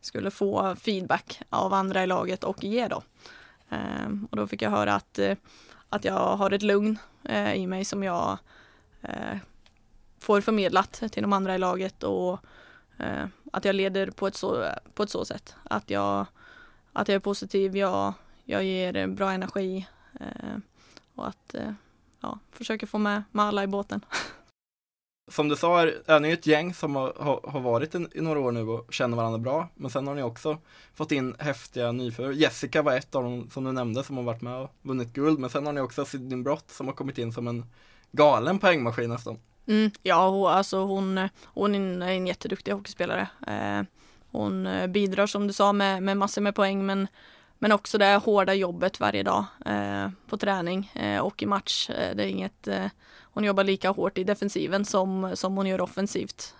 skulle 0.00 0.30
få 0.30 0.76
feedback 0.76 1.42
av 1.50 1.72
andra 1.72 2.02
i 2.04 2.06
laget 2.06 2.44
och 2.44 2.64
ge 2.64 2.88
då. 2.88 3.02
Ehm, 3.70 4.28
och 4.30 4.36
då 4.36 4.46
fick 4.46 4.62
jag 4.62 4.70
höra 4.70 4.94
att, 4.94 5.18
eh, 5.18 5.36
att 5.88 6.04
jag 6.04 6.36
har 6.36 6.50
ett 6.50 6.62
lugn 6.62 6.98
eh, 7.24 7.54
i 7.54 7.66
mig 7.66 7.84
som 7.84 8.02
jag 8.02 8.38
eh, 9.02 9.36
får 10.18 10.40
förmedlat 10.40 10.92
till 10.92 11.22
de 11.22 11.32
andra 11.32 11.54
i 11.54 11.58
laget 11.58 12.02
och 12.02 12.40
Eh, 13.00 13.26
att 13.52 13.64
jag 13.64 13.74
leder 13.74 14.10
på 14.10 14.26
ett 14.26 14.36
så, 14.36 14.68
på 14.94 15.02
ett 15.02 15.10
så 15.10 15.24
sätt. 15.24 15.54
Att 15.64 15.90
jag, 15.90 16.26
att 16.92 17.08
jag 17.08 17.14
är 17.14 17.20
positiv, 17.20 17.76
jag, 17.76 18.12
jag 18.44 18.64
ger 18.64 19.06
bra 19.06 19.32
energi 19.32 19.86
eh, 20.20 20.56
och 21.14 21.28
att 21.28 21.54
eh, 21.54 21.72
ja, 22.20 22.38
försöker 22.52 22.86
få 22.86 22.98
med, 22.98 23.22
med 23.30 23.44
alla 23.44 23.64
i 23.64 23.66
båten. 23.66 24.04
som 25.30 25.48
du 25.48 25.56
sa 25.56 25.80
är, 25.80 26.02
är 26.06 26.20
ni 26.20 26.30
ett 26.30 26.46
gäng 26.46 26.74
som 26.74 26.96
har, 26.96 27.50
har 27.50 27.60
varit 27.60 27.94
i, 27.94 28.06
i 28.14 28.20
några 28.20 28.40
år 28.40 28.52
nu 28.52 28.68
och 28.68 28.92
känner 28.92 29.16
varandra 29.16 29.38
bra. 29.38 29.68
Men 29.74 29.90
sen 29.90 30.06
har 30.06 30.14
ni 30.14 30.22
också 30.22 30.58
fått 30.94 31.12
in 31.12 31.36
häftiga 31.38 31.92
nyförare. 31.92 32.34
Jessica 32.34 32.82
var 32.82 32.96
ett 32.96 33.14
av 33.14 33.22
dem 33.22 33.50
som 33.50 33.64
du 33.64 33.72
nämnde 33.72 34.04
som 34.04 34.16
har 34.16 34.24
varit 34.24 34.42
med 34.42 34.56
och 34.56 34.70
vunnit 34.82 35.12
guld. 35.12 35.38
Men 35.38 35.50
sen 35.50 35.66
har 35.66 35.72
ni 35.72 35.80
också 35.80 36.04
Sidney 36.04 36.42
Brott 36.42 36.70
som 36.70 36.86
har 36.86 36.94
kommit 36.94 37.18
in 37.18 37.32
som 37.32 37.48
en 37.48 37.66
galen 38.12 38.58
poängmaskin 38.58 39.10
nästan. 39.10 39.38
Mm, 39.70 39.90
ja, 40.02 40.28
hon, 40.28 40.46
alltså 40.46 40.84
hon, 40.84 41.28
hon 41.44 42.02
är 42.02 42.08
en 42.08 42.26
jätteduktig 42.26 42.72
hockeyspelare. 42.72 43.28
Eh, 43.46 43.82
hon 44.30 44.66
eh, 44.66 44.86
bidrar 44.86 45.26
som 45.26 45.46
du 45.46 45.52
sa 45.52 45.72
med, 45.72 46.02
med 46.02 46.16
massor 46.16 46.42
med 46.42 46.54
poäng 46.54 46.86
men, 46.86 47.06
men 47.58 47.72
också 47.72 47.98
det 47.98 48.16
hårda 48.16 48.54
jobbet 48.54 49.00
varje 49.00 49.22
dag 49.22 49.44
eh, 49.66 50.08
på 50.26 50.36
träning 50.36 50.92
eh, 50.94 51.20
och 51.20 51.42
i 51.42 51.46
match. 51.46 51.90
Eh, 51.90 52.16
det 52.16 52.24
är 52.24 52.26
inget, 52.26 52.68
eh, 52.68 52.86
hon 53.22 53.44
jobbar 53.44 53.64
lika 53.64 53.90
hårt 53.90 54.18
i 54.18 54.24
defensiven 54.24 54.84
som, 54.84 55.30
som 55.34 55.56
hon 55.56 55.66
gör 55.66 55.80
offensivt. 55.80 56.54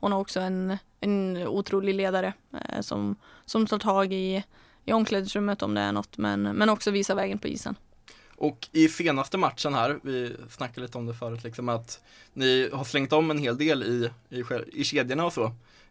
hon 0.00 0.12
har 0.12 0.20
också 0.20 0.40
en, 0.40 0.78
en 1.00 1.36
otrolig 1.36 1.94
ledare 1.94 2.32
som, 2.80 3.16
som 3.44 3.66
tar 3.66 3.78
tag 3.78 4.12
i, 4.12 4.44
i 4.84 4.92
omklädningsrummet 4.92 5.62
om 5.62 5.74
det 5.74 5.80
är 5.80 5.92
något 5.92 6.18
men, 6.18 6.42
men 6.42 6.68
också 6.68 6.90
visar 6.90 7.14
vägen 7.14 7.38
på 7.38 7.48
isen. 7.48 7.76
Och 8.40 8.68
i 8.72 8.88
senaste 8.88 9.38
matchen 9.38 9.74
här, 9.74 9.98
vi 10.02 10.36
snackade 10.50 10.80
lite 10.80 10.98
om 10.98 11.06
det 11.06 11.14
förut, 11.14 11.44
liksom 11.44 11.68
att 11.68 12.00
ni 12.32 12.70
har 12.72 12.84
slängt 12.84 13.12
om 13.12 13.30
en 13.30 13.38
hel 13.38 13.58
del 13.58 13.82
i, 13.82 14.10
i, 14.30 14.44
i 14.72 14.84
kedjorna 14.84 15.24
och 15.24 15.32
så. 15.32 15.44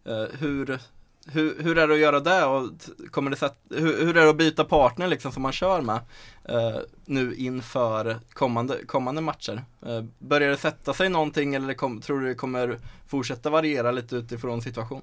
Eh, 0.06 0.26
hur, 0.40 0.80
hur, 1.28 1.64
hur 1.64 1.78
är 1.78 1.88
det 1.88 1.94
att 1.94 2.00
göra 2.00 2.20
det 2.20 2.46
och 2.46 2.72
kommer 3.12 3.32
det 3.32 3.38
sätt, 3.38 3.56
hur, 3.70 4.06
hur 4.06 4.18
är 4.18 4.24
det 4.24 4.30
att 4.30 4.38
byta 4.38 4.64
partner 4.64 5.08
liksom 5.08 5.32
som 5.32 5.44
man 5.44 5.52
kör 5.52 5.82
med 5.82 6.00
eh, 6.44 6.80
nu 7.06 7.36
inför 7.36 8.20
kommande, 8.34 8.86
kommande 8.86 9.22
matcher? 9.22 9.64
Eh, 9.86 10.04
börjar 10.20 10.50
det 10.50 10.58
sätta 10.58 10.94
sig 10.94 11.10
någonting 11.10 11.56
eller 11.56 11.74
kom, 11.74 12.02
tror 12.02 12.20
du 12.20 12.28
det 12.28 12.36
kommer 12.36 12.80
fortsätta 13.08 13.50
variera 13.50 13.92
lite 13.92 14.16
utifrån 14.16 14.62
situation? 14.62 15.02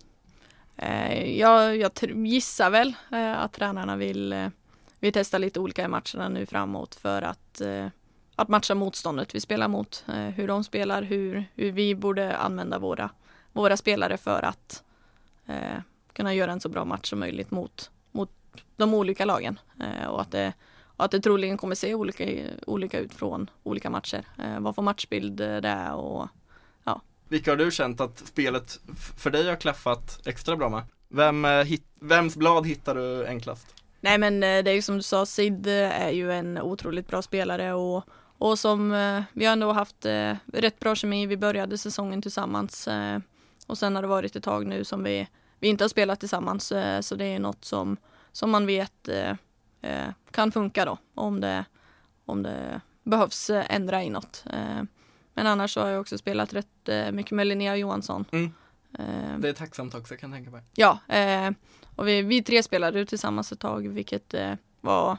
Eh, 0.76 1.38
jag, 1.38 1.76
jag 1.76 1.92
gissar 2.26 2.70
väl 2.70 2.94
eh, 3.12 3.38
att 3.38 3.52
tränarna 3.52 3.96
vill 3.96 4.50
vi 5.00 5.12
testar 5.12 5.38
lite 5.38 5.60
olika 5.60 5.84
i 5.84 5.88
matcherna 5.88 6.28
nu 6.28 6.46
framåt 6.46 6.94
för 6.94 7.22
att, 7.22 7.60
eh, 7.60 7.86
att 8.36 8.48
matcha 8.48 8.74
motståndet 8.74 9.34
vi 9.34 9.40
spelar 9.40 9.68
mot. 9.68 10.04
Eh, 10.08 10.14
hur 10.14 10.48
de 10.48 10.64
spelar, 10.64 11.02
hur, 11.02 11.44
hur 11.54 11.72
vi 11.72 11.94
borde 11.94 12.36
använda 12.36 12.78
våra, 12.78 13.10
våra 13.52 13.76
spelare 13.76 14.16
för 14.16 14.42
att 14.42 14.82
eh, 15.46 15.80
kunna 16.12 16.34
göra 16.34 16.52
en 16.52 16.60
så 16.60 16.68
bra 16.68 16.84
match 16.84 17.10
som 17.10 17.18
möjligt 17.18 17.50
mot, 17.50 17.90
mot 18.12 18.30
de 18.76 18.94
olika 18.94 19.24
lagen. 19.24 19.58
Eh, 19.80 20.06
och 20.06 20.20
att 20.20 20.30
det, 20.30 20.52
och 20.96 21.04
att 21.04 21.10
det 21.10 21.20
troligen 21.20 21.56
kommer 21.56 21.74
se 21.74 21.94
olika, 21.94 22.24
olika 22.66 22.98
ut 22.98 23.14
från 23.14 23.50
olika 23.62 23.90
matcher. 23.90 24.24
Eh, 24.38 24.60
vad 24.60 24.74
för 24.74 24.82
matchbild 24.82 25.40
eh, 25.40 25.56
det 25.56 25.68
är 25.68 25.94
och 25.94 26.28
ja. 26.84 27.00
Vilka 27.28 27.50
har 27.50 27.56
du 27.56 27.70
känt 27.70 28.00
att 28.00 28.18
spelet 28.18 28.80
för 29.16 29.30
dig 29.30 29.48
har 29.48 29.56
klaffat 29.56 30.26
extra 30.26 30.56
bra 30.56 30.68
med? 30.68 30.82
Vem, 31.08 31.44
eh, 31.44 31.64
hit, 31.64 31.84
vems 32.00 32.36
blad 32.36 32.66
hittar 32.66 32.94
du 32.94 33.26
enklast? 33.26 33.74
Nej 34.06 34.18
men 34.18 34.42
eh, 34.42 34.64
det 34.64 34.70
är 34.70 34.74
ju 34.74 34.82
som 34.82 34.96
du 34.96 35.02
sa, 35.02 35.26
Sid 35.26 35.66
eh, 35.66 36.02
är 36.02 36.10
ju 36.10 36.32
en 36.32 36.58
otroligt 36.58 37.08
bra 37.08 37.22
spelare 37.22 37.72
och, 37.72 38.04
och 38.38 38.58
som 38.58 38.92
eh, 38.92 39.22
vi 39.32 39.44
har 39.44 39.52
ändå 39.52 39.72
haft 39.72 40.06
rätt 40.52 40.80
bra 40.80 40.94
kemi. 40.94 41.26
Vi 41.26 41.36
började 41.36 41.78
säsongen 41.78 42.22
tillsammans 42.22 42.88
och 43.66 43.78
sen 43.78 43.94
har 43.94 44.02
det 44.02 44.08
varit 44.08 44.36
ett 44.36 44.42
tag 44.42 44.66
nu 44.66 44.84
som 44.84 45.02
vi, 45.02 45.28
vi 45.60 45.68
inte 45.68 45.84
har 45.84 45.88
spelat 45.88 46.20
tillsammans 46.20 46.72
så 47.00 47.14
det 47.14 47.24
är 47.24 47.38
något 47.38 47.64
som, 47.64 47.96
som 48.32 48.50
man 48.50 48.66
vet 48.66 49.08
kan 50.30 50.52
funka 50.52 50.84
då 50.84 50.98
om 51.14 51.40
det, 51.40 51.64
om 52.24 52.42
det 52.42 52.80
behövs 53.02 53.50
ändra 53.50 54.02
i 54.02 54.10
något. 54.10 54.44
Men 55.34 55.46
annars 55.46 55.74
så 55.74 55.80
har 55.80 55.88
jag 55.88 56.00
också 56.00 56.18
spelat 56.18 56.54
rätt 56.54 56.88
mycket 57.12 57.32
med 57.32 57.46
Linnea 57.46 57.76
Johansson. 57.76 58.24
Mm. 58.32 58.52
Det 59.38 59.48
är 59.48 59.52
tacksamt 59.52 59.94
också 59.94 60.16
kan 60.16 60.30
jag 60.30 60.36
tänka 60.36 60.50
mig. 60.50 60.62
Ja, 60.74 61.00
och 61.96 62.08
vi, 62.08 62.22
vi 62.22 62.42
tre 62.42 62.62
spelade 62.62 63.06
tillsammans 63.06 63.52
ett 63.52 63.60
tag 63.60 63.88
vilket 63.88 64.34
eh, 64.34 64.54
var 64.80 65.18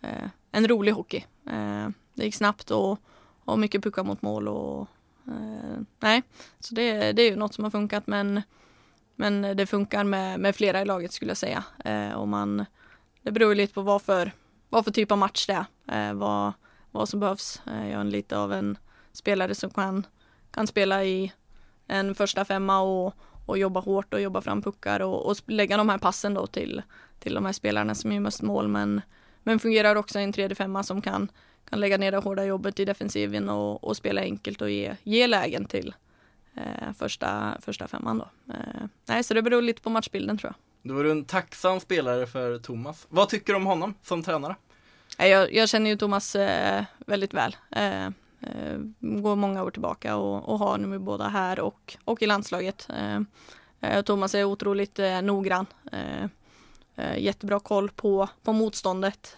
eh, 0.00 0.28
en 0.50 0.68
rolig 0.68 0.92
hockey. 0.92 1.24
Eh, 1.46 1.88
det 2.14 2.24
gick 2.24 2.34
snabbt 2.34 2.70
och, 2.70 2.98
och 3.44 3.58
mycket 3.58 3.82
puckar 3.82 4.04
mot 4.04 4.22
mål 4.22 4.48
och 4.48 4.88
eh, 5.26 5.80
nej, 6.00 6.22
så 6.60 6.74
det, 6.74 7.12
det 7.12 7.22
är 7.22 7.30
ju 7.30 7.36
något 7.36 7.54
som 7.54 7.64
har 7.64 7.70
funkat 7.70 8.06
men 8.06 8.42
men 9.16 9.56
det 9.56 9.66
funkar 9.66 10.04
med, 10.04 10.40
med 10.40 10.56
flera 10.56 10.82
i 10.82 10.84
laget 10.84 11.12
skulle 11.12 11.30
jag 11.30 11.36
säga. 11.36 11.64
Eh, 11.84 12.12
och 12.12 12.28
man, 12.28 12.64
det 13.22 13.32
beror 13.32 13.54
lite 13.54 13.74
på 13.74 13.82
vad 13.82 14.02
för, 14.02 14.32
vad 14.68 14.84
för 14.84 14.90
typ 14.90 15.12
av 15.12 15.18
match 15.18 15.46
det 15.46 15.66
är. 15.86 16.08
Eh, 16.08 16.14
vad, 16.14 16.52
vad 16.90 17.08
som 17.08 17.20
behövs. 17.20 17.62
jag 17.64 18.00
är 18.00 18.04
lite 18.04 18.38
av 18.38 18.52
en 18.52 18.78
spelare 19.12 19.54
som 19.54 19.70
kan, 19.70 20.06
kan 20.50 20.66
spela 20.66 21.04
i 21.04 21.32
en 21.86 22.14
första 22.14 22.44
femma 22.44 22.80
och, 22.80 23.14
och 23.46 23.58
jobba 23.58 23.80
hårt 23.80 24.14
och 24.14 24.20
jobba 24.20 24.40
fram 24.40 24.62
puckar 24.62 25.00
och, 25.00 25.26
och 25.26 25.36
lägga 25.46 25.76
de 25.76 25.88
här 25.88 25.98
passen 25.98 26.34
då 26.34 26.46
till, 26.46 26.82
till 27.18 27.34
de 27.34 27.44
här 27.44 27.52
spelarna 27.52 27.94
som 27.94 28.12
gör 28.12 28.20
mest 28.20 28.42
mål 28.42 28.68
men, 28.68 29.00
men 29.42 29.58
fungerar 29.58 29.96
också 29.96 30.20
i 30.20 30.22
en 30.22 30.32
tredje 30.32 30.54
femma 30.54 30.82
som 30.82 31.02
kan, 31.02 31.28
kan 31.70 31.80
lägga 31.80 31.98
ner 31.98 32.12
det 32.12 32.18
hårda 32.18 32.44
jobbet 32.44 32.80
i 32.80 32.84
defensiven 32.84 33.48
och, 33.48 33.84
och 33.84 33.96
spela 33.96 34.20
enkelt 34.20 34.62
och 34.62 34.70
ge, 34.70 34.96
ge 35.02 35.26
lägen 35.26 35.64
till 35.64 35.94
eh, 36.56 36.92
första, 36.98 37.58
första 37.60 37.88
femman 37.88 38.18
då. 38.18 38.52
Eh, 38.52 38.86
nej, 39.06 39.24
så 39.24 39.34
det 39.34 39.42
beror 39.42 39.62
lite 39.62 39.82
på 39.82 39.90
matchbilden 39.90 40.38
tror 40.38 40.48
jag. 40.48 40.90
Då 40.90 40.98
är 40.98 41.04
du 41.04 41.10
en 41.10 41.24
tacksam 41.24 41.80
spelare 41.80 42.26
för 42.26 42.58
Thomas. 42.58 43.06
Vad 43.08 43.28
tycker 43.28 43.52
du 43.52 43.56
om 43.56 43.66
honom 43.66 43.94
som 44.02 44.22
tränare? 44.22 44.56
Jag, 45.18 45.54
jag 45.54 45.68
känner 45.68 45.90
ju 45.90 45.96
Thomas 45.96 46.36
eh, 46.36 46.84
väldigt 47.06 47.34
väl. 47.34 47.56
Eh, 48.46 48.54
Eh, 48.54 48.78
går 49.00 49.36
många 49.36 49.62
år 49.62 49.70
tillbaka 49.70 50.16
och, 50.16 50.48
och 50.48 50.58
har 50.58 50.78
nu 50.78 50.98
båda 50.98 51.28
här 51.28 51.60
och, 51.60 51.96
och 52.04 52.22
i 52.22 52.26
landslaget. 52.26 52.88
Eh, 52.90 53.20
eh, 53.80 54.02
Thomas 54.02 54.34
är 54.34 54.44
otroligt 54.44 55.00
noggrann. 55.22 55.66
Jättebra 57.16 57.60
koll 57.60 57.90
på, 57.90 58.28
på 58.42 58.52
motståndet 58.52 59.36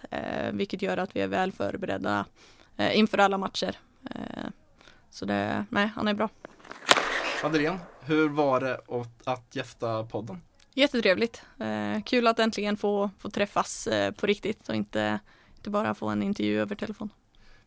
vilket 0.53 0.83
gör 0.83 0.97
att 0.97 1.16
vi 1.16 1.21
är 1.21 1.27
väl 1.27 1.53
förberedda 1.53 2.25
inför 2.92 3.19
alla 3.19 3.38
matcher. 3.38 3.79
Så 5.11 5.25
det, 5.25 5.66
nej, 5.71 5.90
han 5.95 6.09
är 6.09 6.14
bra. 6.14 6.29
Adrian, 7.45 7.79
hur 8.01 8.29
var 8.29 8.61
det 8.61 8.81
att 9.25 9.57
gästa 9.57 10.05
podden? 10.05 10.42
Jättetrevligt. 10.75 11.42
kul 12.05 12.27
att 12.27 12.38
äntligen 12.38 12.77
få, 12.77 13.11
få 13.19 13.31
träffas 13.31 13.88
på 14.16 14.27
riktigt 14.27 14.69
och 14.69 14.75
inte, 14.75 15.19
inte 15.57 15.71
bara 15.71 15.95
få 15.95 16.09
en 16.09 16.23
intervju 16.23 16.61
över 16.61 16.75
telefon. 16.75 17.11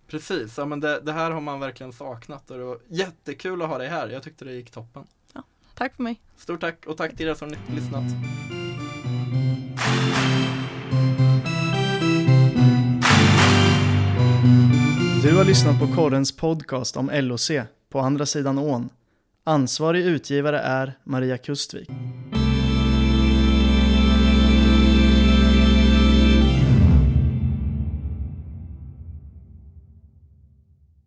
Precis, 0.10 0.58
ja, 0.58 0.66
men 0.66 0.80
det, 0.80 1.00
det, 1.00 1.12
här 1.12 1.32
har 1.32 1.42
man 1.42 1.60
verkligen 1.60 1.94
saknat 1.94 2.52
och 2.52 2.58
det 2.58 2.64
var 2.64 2.80
jättekul 2.88 3.62
att 3.62 3.70
ha 3.70 3.78
dig 3.78 3.88
här. 3.88 4.10
Jag 4.10 4.24
tyckte 4.24 4.46
det 4.46 4.54
gick 4.54 4.72
toppen. 4.72 5.04
Ja, 5.34 5.44
tack 5.74 5.96
för 5.96 6.04
mig. 6.04 6.22
Stort 6.38 6.62
tack 6.62 6.86
och 6.86 6.98
tack 6.98 7.16
till 7.16 7.28
er 7.28 7.34
som 7.34 7.50
lyssnat. 7.50 8.04
Du 15.24 15.38
har 15.38 15.46
lyssnat 15.46 15.80
på 15.80 15.88
Korrens 15.96 16.36
podcast 16.36 16.98
om 16.98 17.10
LOC, 17.14 17.52
på 17.90 18.00
andra 18.00 18.26
sidan 18.26 18.60
ån. 18.60 18.90
Ansvarig 19.44 20.06
utgivare 20.06 20.60
är 20.60 20.94
Maria 21.04 21.38
Kustvik. 21.38 21.90